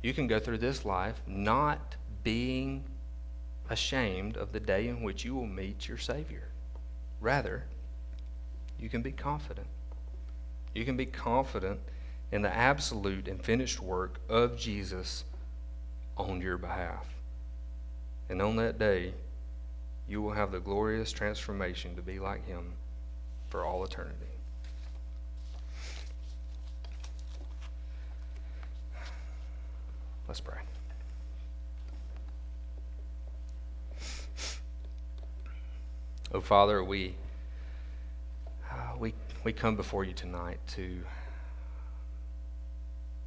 You 0.02 0.14
can 0.14 0.26
go 0.26 0.38
through 0.38 0.58
this 0.58 0.84
life 0.84 1.20
not 1.26 1.96
being 2.22 2.84
ashamed 3.68 4.36
of 4.36 4.52
the 4.52 4.60
day 4.60 4.88
in 4.88 5.02
which 5.02 5.24
you 5.24 5.34
will 5.34 5.46
meet 5.46 5.88
your 5.88 5.98
Savior. 5.98 6.48
Rather, 7.20 7.64
you 8.78 8.88
can 8.88 9.02
be 9.02 9.12
confident. 9.12 9.66
You 10.74 10.84
can 10.84 10.96
be 10.96 11.06
confident 11.06 11.80
in 12.30 12.42
the 12.42 12.54
absolute 12.54 13.28
and 13.28 13.42
finished 13.42 13.80
work 13.80 14.20
of 14.28 14.56
Jesus 14.56 15.24
on 16.16 16.40
your 16.40 16.58
behalf. 16.58 17.06
And 18.28 18.40
on 18.40 18.56
that 18.56 18.78
day, 18.78 19.14
you 20.08 20.22
will 20.22 20.32
have 20.32 20.52
the 20.52 20.60
glorious 20.60 21.12
transformation 21.12 21.96
to 21.96 22.02
be 22.02 22.18
like 22.18 22.46
Him 22.46 22.74
for 23.48 23.64
all 23.64 23.84
eternity. 23.84 24.14
Let's 30.26 30.40
pray. 30.40 30.58
Oh, 36.34 36.42
Father, 36.42 36.84
we, 36.84 37.14
uh, 38.70 38.96
we, 38.98 39.14
we 39.44 39.54
come 39.54 39.76
before 39.76 40.04
you 40.04 40.12
tonight 40.12 40.60
to 40.74 41.00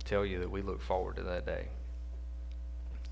tell 0.05 0.23
you 0.23 0.37
that 0.39 0.51
we 0.51 0.61
look 0.61 0.79
forward 0.79 1.15
to 1.15 1.23
that 1.23 1.47
day. 1.47 1.65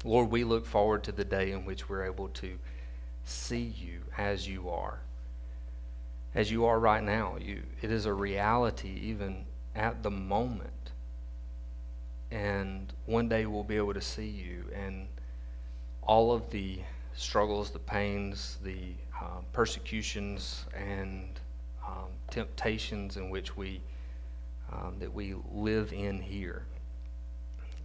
Lord, 0.04 0.30
we 0.30 0.44
look 0.44 0.68
forward 0.68 1.04
to 1.06 1.12
the 1.12 1.26
day 1.26 1.52
in 1.52 1.66
which 1.66 1.90
we're 1.90 2.06
able 2.06 2.28
to 2.30 2.60
see 3.26 3.74
you 3.76 4.02
as 4.16 4.48
you 4.48 4.70
are. 4.70 5.00
As 6.36 6.52
you 6.52 6.66
are 6.66 6.80
right 6.80 7.04
now. 7.04 7.38
You, 7.40 7.64
it 7.82 7.92
is 7.92 8.06
a 8.06 8.14
reality 8.14 9.00
even 9.04 9.46
at 9.76 10.04
the 10.04 10.12
moment. 10.12 10.92
And 12.32 12.94
one 13.06 13.28
day 13.28 13.46
we'll 13.46 13.64
be 13.64 13.78
able 13.78 13.94
to 13.94 14.02
see 14.02 14.28
you 14.28 14.66
and 14.74 15.08
all 16.04 16.32
of 16.32 16.50
the 16.50 16.80
struggles, 17.16 17.72
the 17.72 17.80
pains, 17.80 18.58
the 18.64 18.94
uh, 19.20 19.42
persecutions, 19.52 20.66
and 20.76 21.40
um, 21.86 22.08
temptations 22.30 23.18
in 23.18 23.30
which 23.30 23.58
we 23.58 23.82
um, 24.72 24.96
that 25.00 25.12
we 25.12 25.36
live 25.52 25.92
in 25.94 26.22
here. 26.22 26.64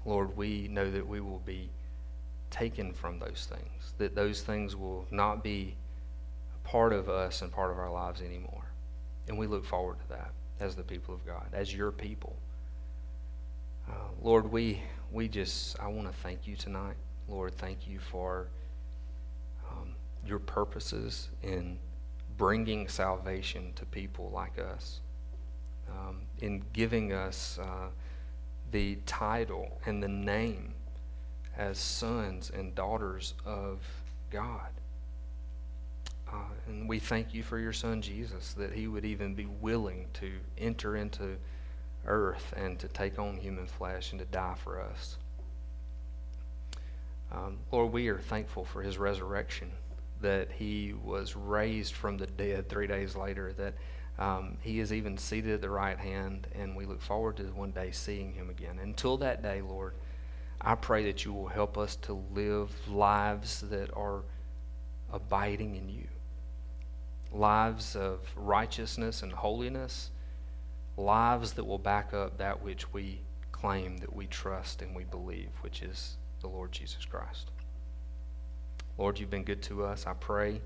Lord, 0.04 0.36
we 0.36 0.68
know 0.68 0.90
that 0.90 1.06
we 1.06 1.20
will 1.20 1.40
be 1.46 1.70
taken 2.50 2.92
from 2.92 3.18
those 3.18 3.48
things, 3.50 3.94
that 3.98 4.14
those 4.14 4.42
things 4.42 4.76
will 4.76 5.06
not 5.10 5.42
be 5.42 5.76
part 6.64 6.92
of 6.92 7.08
us 7.08 7.42
and 7.42 7.52
part 7.52 7.70
of 7.70 7.78
our 7.78 7.90
lives 7.90 8.20
anymore. 8.20 8.64
And 9.28 9.38
we 9.38 9.46
look 9.46 9.64
forward 9.64 9.98
to 10.00 10.08
that 10.08 10.32
as 10.60 10.74
the 10.74 10.82
people 10.82 11.14
of 11.14 11.24
God, 11.24 11.46
as 11.52 11.74
your 11.74 11.92
people. 11.92 12.36
Uh, 13.88 13.92
Lord, 14.22 14.50
we, 14.50 14.82
we 15.12 15.28
just, 15.28 15.78
I 15.78 15.88
want 15.88 16.10
to 16.10 16.18
thank 16.18 16.46
you 16.46 16.56
tonight. 16.56 16.96
Lord, 17.28 17.54
thank 17.54 17.86
you 17.86 17.98
for 17.98 18.48
um, 19.70 19.94
your 20.26 20.38
purposes 20.38 21.28
in 21.42 21.78
bringing 22.36 22.88
salvation 22.88 23.72
to 23.76 23.84
people 23.86 24.30
like 24.34 24.58
us, 24.58 25.00
um, 25.88 26.22
in 26.40 26.62
giving 26.72 27.12
us 27.12 27.58
uh, 27.62 27.88
the 28.72 28.96
title 29.06 29.80
and 29.86 30.02
the 30.02 30.08
name 30.08 30.74
as 31.56 31.78
sons 31.78 32.50
and 32.50 32.74
daughters 32.74 33.34
of 33.44 33.78
God. 34.30 34.70
Uh, 36.34 36.38
and 36.66 36.88
we 36.88 36.98
thank 36.98 37.32
you 37.32 37.42
for 37.44 37.58
your 37.58 37.72
son 37.72 38.02
Jesus, 38.02 38.54
that 38.54 38.72
he 38.72 38.88
would 38.88 39.04
even 39.04 39.34
be 39.34 39.46
willing 39.60 40.06
to 40.14 40.32
enter 40.58 40.96
into 40.96 41.36
earth 42.06 42.52
and 42.56 42.78
to 42.80 42.88
take 42.88 43.18
on 43.18 43.36
human 43.36 43.66
flesh 43.66 44.10
and 44.10 44.18
to 44.18 44.26
die 44.26 44.54
for 44.62 44.80
us. 44.80 45.16
Um, 47.30 47.58
Lord, 47.70 47.92
we 47.92 48.08
are 48.08 48.18
thankful 48.18 48.64
for 48.64 48.82
his 48.82 48.98
resurrection, 48.98 49.70
that 50.20 50.50
he 50.50 50.94
was 51.04 51.36
raised 51.36 51.94
from 51.94 52.16
the 52.16 52.26
dead 52.26 52.68
three 52.68 52.86
days 52.86 53.14
later, 53.14 53.52
that 53.54 53.74
um, 54.18 54.56
he 54.60 54.80
is 54.80 54.92
even 54.92 55.16
seated 55.18 55.52
at 55.54 55.60
the 55.60 55.70
right 55.70 55.98
hand, 55.98 56.46
and 56.54 56.74
we 56.74 56.84
look 56.84 57.00
forward 57.00 57.36
to 57.36 57.44
one 57.44 57.70
day 57.70 57.90
seeing 57.90 58.32
him 58.32 58.50
again. 58.50 58.78
Until 58.82 59.16
that 59.18 59.42
day, 59.42 59.60
Lord, 59.60 59.94
I 60.60 60.74
pray 60.74 61.04
that 61.04 61.24
you 61.24 61.32
will 61.32 61.48
help 61.48 61.76
us 61.78 61.96
to 62.02 62.22
live 62.32 62.70
lives 62.88 63.62
that 63.70 63.90
are 63.94 64.22
abiding 65.12 65.76
in 65.76 65.88
you, 65.88 66.06
lives 67.34 67.96
of 67.96 68.20
righteousness 68.36 69.22
and 69.22 69.32
holiness, 69.32 70.10
lives 70.96 71.52
that 71.54 71.64
will 71.64 71.78
back 71.78 72.14
up 72.14 72.38
that 72.38 72.62
which 72.62 72.92
we 72.92 73.20
claim 73.52 73.98
that 73.98 74.14
we 74.14 74.26
trust 74.26 74.82
and 74.82 74.94
we 74.94 75.04
believe, 75.04 75.48
which 75.60 75.82
is 75.82 76.16
the 76.40 76.46
Lord 76.46 76.70
Jesus 76.70 77.04
Christ. 77.04 77.50
Lord, 78.96 79.18
you've 79.18 79.30
been 79.30 79.42
good 79.42 79.62
to 79.62 79.84
us. 79.84 80.06
I 80.06 80.12
pray 80.12 80.60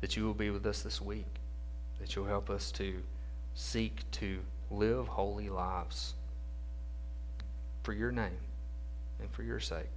that 0.00 0.16
you 0.16 0.24
will 0.24 0.34
be 0.34 0.50
with 0.50 0.64
us 0.66 0.82
this 0.82 1.00
week, 1.00 1.26
that 1.98 2.14
you'll 2.14 2.26
help 2.26 2.50
us 2.50 2.70
to 2.72 3.02
seek 3.54 4.08
to 4.12 4.38
live 4.70 5.08
holy 5.08 5.48
lives 5.48 6.14
for 7.82 7.92
your 7.92 8.12
name 8.12 8.38
and 9.20 9.30
for 9.30 9.42
your 9.42 9.60
sake, 9.60 9.90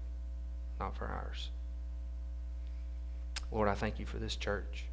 not 0.80 0.95
for 0.95 1.05
ours. 1.05 1.49
Lord, 3.51 3.69
I 3.69 3.76
thank 3.76 3.99
you 3.99 4.05
for 4.05 4.17
this 4.17 4.36
church, 4.36 4.86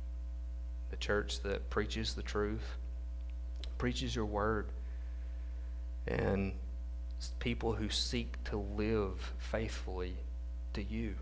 the 0.92 0.96
church 0.98 1.40
that 1.40 1.70
preaches 1.70 2.12
the 2.12 2.22
truth, 2.22 2.76
preaches 3.78 4.14
your 4.14 4.26
word, 4.26 4.68
and 6.06 6.52
people 7.38 7.72
who 7.72 7.88
seek 7.88 8.36
to 8.44 8.58
live 8.58 9.32
faithfully 9.38 10.14
to 10.74 10.82
you. 10.82 11.14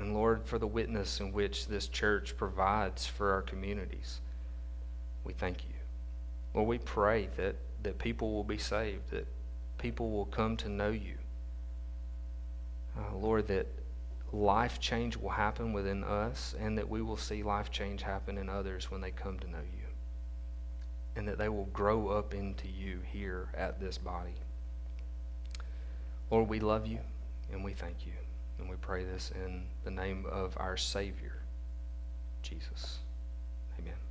And 0.00 0.12
Lord, 0.12 0.44
for 0.44 0.58
the 0.58 0.66
witness 0.66 1.20
in 1.20 1.32
which 1.32 1.68
this 1.68 1.86
church 1.86 2.36
provides 2.36 3.06
for 3.06 3.32
our 3.32 3.42
communities, 3.42 4.20
we 5.22 5.32
thank 5.32 5.62
you. 5.62 5.74
Lord, 6.52 6.68
we 6.68 6.78
pray 6.78 7.28
that, 7.36 7.54
that 7.84 7.96
people 7.98 8.32
will 8.32 8.44
be 8.44 8.58
saved, 8.58 9.10
that 9.10 9.28
people 9.78 10.10
will 10.10 10.26
come 10.26 10.56
to 10.56 10.68
know 10.68 10.90
you. 10.90 11.14
Uh, 12.98 13.16
Lord, 13.16 13.46
that 13.46 13.68
life 14.36 14.78
change 14.78 15.16
will 15.16 15.30
happen 15.30 15.72
within 15.72 16.04
us 16.04 16.54
and 16.60 16.76
that 16.76 16.88
we 16.88 17.02
will 17.02 17.16
see 17.16 17.42
life 17.42 17.70
change 17.70 18.02
happen 18.02 18.38
in 18.38 18.48
others 18.48 18.90
when 18.90 19.00
they 19.00 19.10
come 19.10 19.38
to 19.38 19.50
know 19.50 19.58
you. 19.58 19.84
And 21.16 21.26
that 21.26 21.38
they 21.38 21.48
will 21.48 21.68
grow 21.72 22.08
up 22.08 22.34
into 22.34 22.68
you 22.68 23.00
here 23.10 23.48
at 23.54 23.80
this 23.80 23.96
body. 23.96 24.34
Lord, 26.30 26.48
we 26.48 26.60
love 26.60 26.86
you 26.86 26.98
and 27.50 27.64
we 27.64 27.72
thank 27.72 28.06
you. 28.06 28.12
And 28.58 28.68
we 28.68 28.76
pray 28.76 29.04
this 29.04 29.32
in 29.34 29.64
the 29.84 29.90
name 29.90 30.26
of 30.30 30.56
our 30.58 30.76
Savior, 30.76 31.42
Jesus. 32.42 32.98
Amen. 33.78 34.05